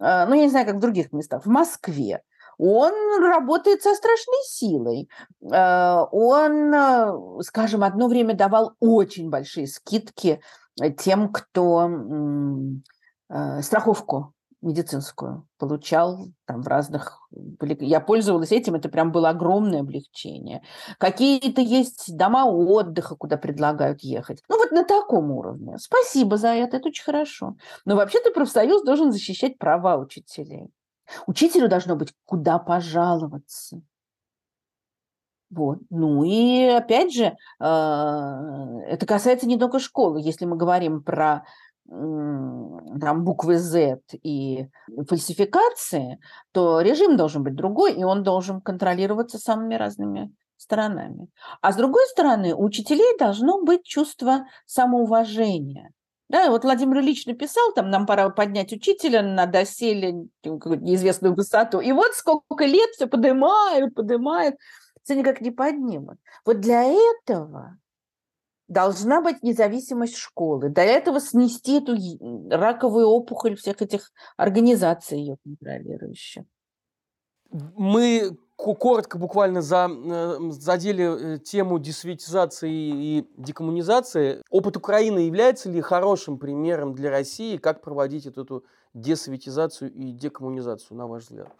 а, 0.00 0.26
ну, 0.26 0.34
я 0.34 0.42
не 0.42 0.50
знаю, 0.50 0.66
как 0.66 0.76
в 0.76 0.80
других 0.80 1.12
местах, 1.12 1.46
в 1.46 1.48
Москве, 1.48 2.22
он 2.58 3.22
работает 3.22 3.82
со 3.82 3.94
страшной 3.94 4.42
силой. 4.44 5.08
Э, 5.50 6.04
он, 6.10 6.74
э, 6.74 7.42
скажем, 7.42 7.84
одно 7.84 8.08
время 8.08 8.34
давал 8.34 8.74
очень 8.80 9.30
большие 9.30 9.66
скидки 9.66 10.40
тем, 10.96 11.32
кто 11.32 11.88
э, 13.30 13.62
страховку 13.62 14.34
медицинскую 14.60 15.46
получал 15.56 16.28
там 16.44 16.62
в 16.62 16.68
разных... 16.68 17.28
Я 17.60 18.00
пользовалась 18.00 18.50
этим, 18.50 18.74
это 18.74 18.88
прям 18.88 19.12
было 19.12 19.28
огромное 19.28 19.80
облегчение. 19.80 20.62
Какие-то 20.98 21.60
есть 21.60 22.16
дома 22.16 22.44
отдыха, 22.44 23.14
куда 23.14 23.36
предлагают 23.36 24.00
ехать. 24.00 24.42
Ну 24.48 24.58
вот 24.58 24.72
на 24.72 24.84
таком 24.84 25.30
уровне. 25.30 25.78
Спасибо 25.78 26.36
за 26.36 26.48
это, 26.48 26.78
это 26.78 26.88
очень 26.88 27.04
хорошо. 27.04 27.54
Но 27.84 27.94
вообще-то 27.94 28.32
профсоюз 28.32 28.82
должен 28.82 29.12
защищать 29.12 29.58
права 29.58 29.96
учителей. 29.96 30.70
Учителю 31.26 31.68
должно 31.68 31.96
быть 31.96 32.12
куда 32.24 32.58
пожаловаться. 32.58 33.80
Вот. 35.50 35.78
Ну 35.90 36.24
и 36.24 36.64
опять 36.64 37.12
же, 37.12 37.36
а, 37.58 38.80
это 38.86 39.06
касается 39.06 39.46
не 39.46 39.58
только 39.58 39.78
школы. 39.78 40.20
Если 40.20 40.44
мы 40.44 40.56
говорим 40.56 41.02
про 41.02 41.44
там, 41.88 43.24
буквы 43.24 43.56
Z 43.58 44.00
и 44.22 44.68
фальсификации, 45.08 46.20
то 46.52 46.82
режим 46.82 47.16
должен 47.16 47.42
быть 47.42 47.54
другой, 47.54 47.94
и 47.94 48.04
он 48.04 48.22
должен 48.22 48.60
контролироваться 48.60 49.38
самыми 49.38 49.74
разными 49.74 50.30
сторонами. 50.58 51.28
А 51.62 51.72
с 51.72 51.76
другой 51.76 52.06
стороны, 52.08 52.54
у 52.54 52.64
учителей 52.64 53.16
должно 53.18 53.62
быть 53.62 53.84
чувство 53.84 54.44
самоуважения. 54.66 55.92
Да, 56.28 56.50
вот 56.50 56.64
Владимир 56.64 56.98
Ильич 56.98 57.24
написал, 57.24 57.72
там, 57.72 57.88
нам 57.88 58.04
пора 58.04 58.28
поднять 58.28 58.72
учителя 58.72 59.22
на 59.22 59.46
доселе 59.46 60.28
неизвестную 60.44 61.34
высоту. 61.34 61.80
И 61.80 61.92
вот 61.92 62.12
сколько 62.14 62.66
лет 62.66 62.90
все 62.90 63.06
поднимают, 63.06 63.94
поднимают, 63.94 64.56
все 65.02 65.14
никак 65.14 65.40
не 65.40 65.50
поднимут. 65.50 66.18
Вот 66.44 66.60
для 66.60 66.84
этого 66.84 67.78
должна 68.68 69.22
быть 69.22 69.42
независимость 69.42 70.16
школы. 70.16 70.68
Для 70.68 70.84
этого 70.84 71.18
снести 71.18 71.78
эту 71.78 71.96
раковую 72.50 73.06
опухоль 73.06 73.56
всех 73.56 73.80
этих 73.80 74.12
организаций 74.36 75.18
ее 75.18 75.38
контролирующих. 75.42 76.44
Мы 77.50 78.36
коротко 78.58 79.18
буквально 79.18 79.62
за, 79.62 79.88
э, 79.88 80.38
задели 80.50 81.36
э, 81.36 81.38
тему 81.38 81.78
десоветизации 81.78 82.70
и 82.70 83.28
декоммунизации. 83.36 84.42
Опыт 84.50 84.76
Украины 84.76 85.20
является 85.20 85.70
ли 85.70 85.80
хорошим 85.80 86.38
примером 86.38 86.92
для 86.94 87.10
России, 87.10 87.56
как 87.56 87.80
проводить 87.80 88.26
эту, 88.26 88.42
эту 88.42 88.64
десоветизацию 88.94 89.92
и 89.92 90.10
декоммунизацию, 90.10 90.98
на 90.98 91.06
ваш 91.06 91.24
взгляд? 91.24 91.52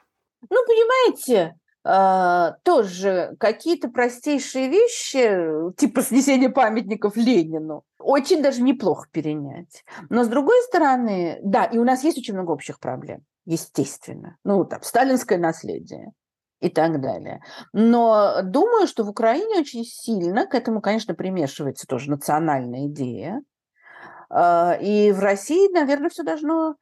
Ну, 0.50 0.56
понимаете, 0.66 1.56
э, 1.84 2.54
тоже 2.64 3.36
какие-то 3.38 3.88
простейшие 3.88 4.68
вещи, 4.68 5.72
типа 5.76 6.02
снесения 6.02 6.50
памятников 6.50 7.16
Ленину, 7.16 7.84
очень 8.00 8.42
даже 8.42 8.60
неплохо 8.60 9.06
перенять. 9.12 9.84
Но 10.10 10.24
с 10.24 10.28
другой 10.28 10.60
стороны, 10.64 11.38
да, 11.44 11.64
и 11.64 11.78
у 11.78 11.84
нас 11.84 12.02
есть 12.02 12.18
очень 12.18 12.34
много 12.34 12.50
общих 12.50 12.80
проблем, 12.80 13.24
естественно. 13.46 14.36
Ну, 14.42 14.64
там, 14.64 14.82
сталинское 14.82 15.38
наследие 15.38 16.12
и 16.60 16.68
так 16.68 17.00
далее. 17.00 17.40
Но 17.72 18.40
думаю, 18.42 18.86
что 18.86 19.04
в 19.04 19.08
Украине 19.08 19.60
очень 19.60 19.84
сильно 19.84 20.46
к 20.46 20.54
этому, 20.54 20.80
конечно, 20.80 21.14
примешивается 21.14 21.86
тоже 21.86 22.10
национальная 22.10 22.86
идея. 22.86 23.42
А, 24.30 24.76
и 24.80 25.12
в 25.12 25.20
России, 25.20 25.72
наверное, 25.72 26.10
все 26.10 26.22
должно 26.22 26.74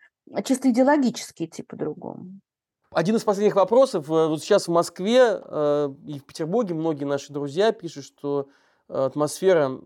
чисто 0.45 0.71
идеологически 0.71 1.45
идти 1.45 1.63
по-другому. 1.63 2.41
Один 2.91 3.17
из 3.17 3.25
последних 3.25 3.57
вопросов. 3.57 4.09
Э, 4.11 4.27
вот 4.29 4.41
сейчас 4.41 4.69
в 4.69 4.71
Москве 4.71 5.41
э, 5.43 5.89
и 6.07 6.19
в 6.19 6.25
Петербурге 6.25 6.75
многие 6.75 7.05
наши 7.05 7.33
друзья 7.33 7.73
пишут, 7.73 8.05
что 8.05 8.49
атмосфера 8.89 9.81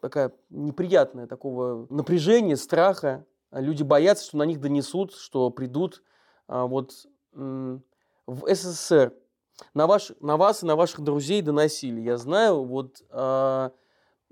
такая 0.00 0.30
неприятная, 0.48 1.26
такого 1.26 1.88
напряжения, 1.90 2.56
страха. 2.56 3.26
Люди 3.50 3.82
боятся, 3.82 4.26
что 4.26 4.36
на 4.36 4.44
них 4.44 4.60
донесут, 4.60 5.12
что 5.12 5.50
придут. 5.50 6.04
А 6.46 6.66
вот 6.66 6.92
в 7.32 7.80
СССР 8.54 9.12
на, 9.74 9.86
ваш, 9.86 10.12
на 10.20 10.36
вас 10.36 10.62
и 10.62 10.66
на 10.66 10.76
ваших 10.76 11.00
друзей 11.00 11.42
доносили. 11.42 12.00
Я 12.00 12.16
знаю, 12.16 12.64
вот 12.64 13.02
э, 13.10 13.70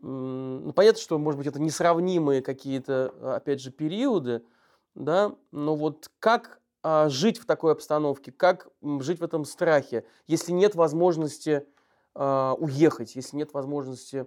ну, 0.03 0.73
понятно, 0.73 1.01
что, 1.01 1.19
может 1.19 1.39
быть, 1.39 1.47
это 1.47 1.61
несравнимые 1.61 2.43
какие-то, 2.43 3.37
опять 3.37 3.61
же, 3.61 3.71
периоды, 3.71 4.43
да, 4.95 5.35
но 5.53 5.77
вот 5.77 6.11
как 6.19 6.61
э, 6.83 7.09
жить 7.09 7.39
в 7.39 7.47
такой 7.47 7.73
обстановке, 7.73 8.33
как 8.33 8.69
жить 8.83 9.21
в 9.21 9.25
этом 9.25 9.45
страхе, 9.45 10.05
если 10.27 10.53
нет 10.53 10.75
возможности 10.75 11.67
э, 12.15 12.55
уехать, 12.59 13.15
если 13.15 13.37
нет 13.37 13.55
возможности 13.55 14.27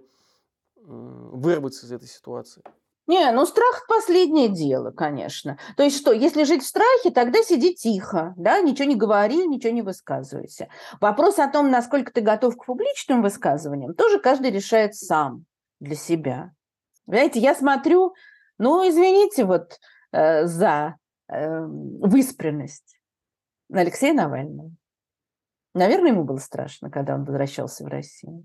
вырваться 0.80 1.86
из 1.86 1.92
этой 1.92 2.08
ситуации? 2.08 2.62
Не, 3.06 3.30
ну 3.30 3.46
страх– 3.46 3.86
последнее 3.88 4.48
дело, 4.48 4.90
конечно. 4.90 5.58
То 5.76 5.84
есть 5.84 5.96
что, 5.96 6.12
если 6.12 6.42
жить 6.42 6.64
в 6.64 6.66
страхе, 6.66 7.10
тогда 7.10 7.40
сиди 7.42 7.74
тихо, 7.74 8.34
да, 8.36 8.60
ничего 8.60 8.88
не 8.88 8.96
говори, 8.96 9.46
ничего 9.46 9.72
не 9.72 9.82
высказывайся. 9.82 10.68
Вопрос 11.00 11.38
о 11.38 11.48
том, 11.48 11.70
насколько 11.70 12.12
ты 12.12 12.20
готов 12.20 12.56
к 12.56 12.66
публичным 12.66 13.22
высказываниям, 13.22 13.94
тоже 13.94 14.18
каждый 14.18 14.50
решает 14.50 14.96
сам 14.96 15.44
для 15.78 15.94
себя. 15.94 16.52
Знаете, 17.06 17.38
я 17.38 17.54
смотрю, 17.54 18.14
ну, 18.58 18.88
извините, 18.88 19.44
вот 19.44 19.78
э, 20.10 20.46
за 20.46 20.96
э, 21.28 21.60
выспренность 21.60 22.98
на 23.68 23.82
Алексея 23.82 24.14
Навального. 24.14 24.72
Наверное, 25.74 26.10
ему 26.10 26.24
было 26.24 26.38
страшно, 26.38 26.90
когда 26.90 27.14
он 27.14 27.24
возвращался 27.24 27.84
в 27.84 27.88
Россию. 27.88 28.44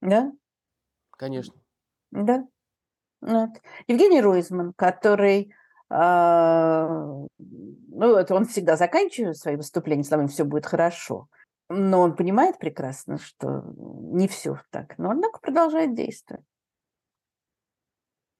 Да? 0.00 0.30
Конечно. 1.10 1.54
Да. 2.12 2.46
Вот. 3.20 3.50
Евгений 3.86 4.20
Ройзман, 4.20 4.72
который, 4.74 5.52
э, 5.90 6.86
ну, 6.88 8.14
это 8.14 8.34
он 8.34 8.46
всегда 8.46 8.76
заканчивает 8.76 9.36
свои 9.36 9.56
выступления 9.56 10.04
словами 10.04 10.28
«все 10.28 10.44
будет 10.44 10.66
хорошо», 10.66 11.28
но 11.68 12.00
он 12.00 12.16
понимает 12.16 12.58
прекрасно, 12.58 13.18
что 13.18 13.64
не 13.76 14.28
все 14.28 14.60
так, 14.70 14.96
но 14.98 15.10
однако 15.10 15.40
продолжает 15.40 15.94
действовать. 15.94 16.44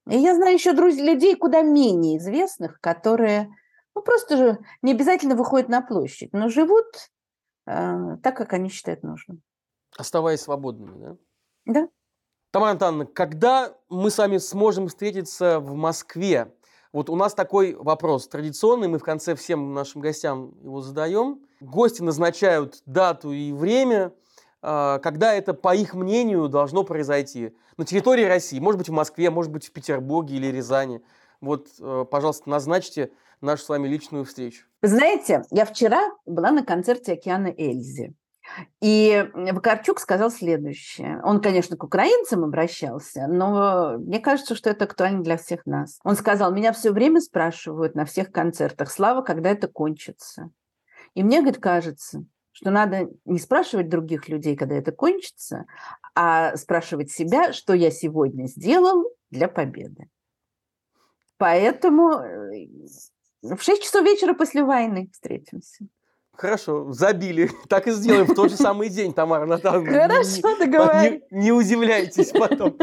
И 0.09 0.17
я 0.17 0.33
знаю 0.35 0.55
еще 0.55 0.73
друзей, 0.73 1.05
людей 1.05 1.35
куда 1.35 1.61
менее 1.61 2.17
известных, 2.17 2.79
которые 2.81 3.53
ну, 3.93 4.01
просто 4.01 4.37
же 4.37 4.59
не 4.81 4.93
обязательно 4.93 5.35
выходят 5.35 5.69
на 5.69 5.81
площадь, 5.81 6.33
но 6.33 6.49
живут 6.49 6.85
э, 7.67 8.17
так, 8.23 8.35
как 8.35 8.53
они 8.53 8.69
считают 8.69 9.03
нужным. 9.03 9.43
Оставаясь 9.97 10.41
свободными, 10.41 10.97
да? 10.97 11.17
Да. 11.65 11.89
Тамара 12.51 12.71
Антоновна, 12.71 13.05
когда 13.05 13.75
мы 13.89 14.09
с 14.09 14.17
вами 14.17 14.37
сможем 14.37 14.87
встретиться 14.87 15.59
в 15.59 15.75
Москве? 15.75 16.51
Вот 16.91 17.11
у 17.11 17.15
нас 17.15 17.35
такой 17.35 17.75
вопрос 17.75 18.27
традиционный, 18.27 18.87
мы 18.87 18.97
в 18.97 19.03
конце 19.03 19.35
всем 19.35 19.75
нашим 19.75 20.01
гостям 20.01 20.55
его 20.63 20.81
задаем. 20.81 21.41
Гости 21.61 22.01
назначают 22.01 22.81
дату 22.87 23.31
и 23.31 23.51
время, 23.51 24.13
а, 24.63 24.97
когда 24.97 25.35
это, 25.35 25.53
по 25.53 25.75
их 25.75 25.93
мнению, 25.93 26.49
должно 26.49 26.83
произойти. 26.83 27.53
На 27.77 27.85
территории 27.85 28.23
России, 28.23 28.59
может 28.59 28.79
быть, 28.79 28.89
в 28.89 28.93
Москве, 28.93 29.29
может 29.29 29.51
быть, 29.51 29.67
в 29.67 29.71
Петербурге 29.71 30.37
или 30.37 30.47
Рязани. 30.47 31.03
Вот, 31.41 31.67
э, 31.79 32.05
пожалуйста, 32.09 32.49
назначьте 32.49 33.11
нашу 33.41 33.63
с 33.63 33.69
вами 33.69 33.87
личную 33.87 34.25
встречу. 34.25 34.65
знаете, 34.81 35.43
я 35.51 35.65
вчера 35.65 36.09
была 36.25 36.49
на 36.51 36.65
концерте 36.65 37.13
«Океана 37.13 37.53
Эльзи». 37.55 38.15
И 38.81 39.29
Вакарчук 39.33 39.99
сказал 39.99 40.31
следующее. 40.31 41.21
Он, 41.23 41.41
конечно, 41.41 41.77
к 41.77 41.83
украинцам 41.83 42.43
обращался, 42.43 43.27
но 43.27 43.97
мне 43.97 44.19
кажется, 44.19 44.55
что 44.55 44.69
это 44.69 44.85
актуально 44.85 45.23
для 45.23 45.37
всех 45.37 45.65
нас. 45.65 45.99
Он 46.03 46.15
сказал, 46.15 46.53
меня 46.53 46.73
все 46.73 46.91
время 46.91 47.21
спрашивают 47.21 47.95
на 47.95 48.05
всех 48.05 48.31
концертах, 48.31 48.91
Слава, 48.91 49.21
когда 49.21 49.49
это 49.49 49.67
кончится? 49.67 50.49
И 51.13 51.23
мне, 51.23 51.41
говорит, 51.41 51.61
кажется, 51.61 52.25
что 52.51 52.71
надо 52.71 53.09
не 53.25 53.39
спрашивать 53.39 53.89
других 53.89 54.27
людей, 54.27 54.55
когда 54.55 54.75
это 54.75 54.91
кончится, 54.91 55.65
а 56.15 56.55
спрашивать 56.57 57.11
себя, 57.11 57.53
что 57.53 57.73
я 57.73 57.91
сегодня 57.91 58.47
сделал 58.47 59.05
для 59.31 59.47
победы. 59.47 60.09
Поэтому 61.37 62.11
э, 62.19 62.67
в 63.41 63.61
6 63.61 63.83
часов 63.83 64.03
вечера 64.03 64.33
после 64.33 64.63
войны 64.63 65.09
встретимся. 65.13 65.87
Хорошо, 66.39 66.93
забили. 66.93 67.49
Так 67.67 67.87
и 67.87 67.91
сделаем 67.91 68.25
в 68.25 68.33
тот 68.33 68.49
же 68.49 68.55
самый 68.55 68.87
день, 68.87 69.13
Тамара 69.13 69.45
Натановна. 69.45 69.91
Хорошо, 69.91 70.57
договорились. 70.57 71.21
Не, 71.31 71.41
не 71.41 71.51
удивляйтесь 71.51 72.31
потом. 72.31 72.77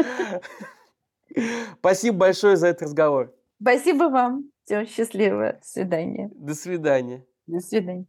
Спасибо 1.79 2.17
большое 2.17 2.55
за 2.55 2.67
этот 2.67 2.83
разговор. 2.83 3.33
Спасибо 3.59 4.09
вам. 4.09 4.51
Все, 4.63 4.85
счастливо. 4.85 5.53
До 5.53 5.65
свидания. 5.65 6.29
До 6.35 6.53
свидания. 6.53 7.25
До 7.47 7.59
свидания. 7.59 8.05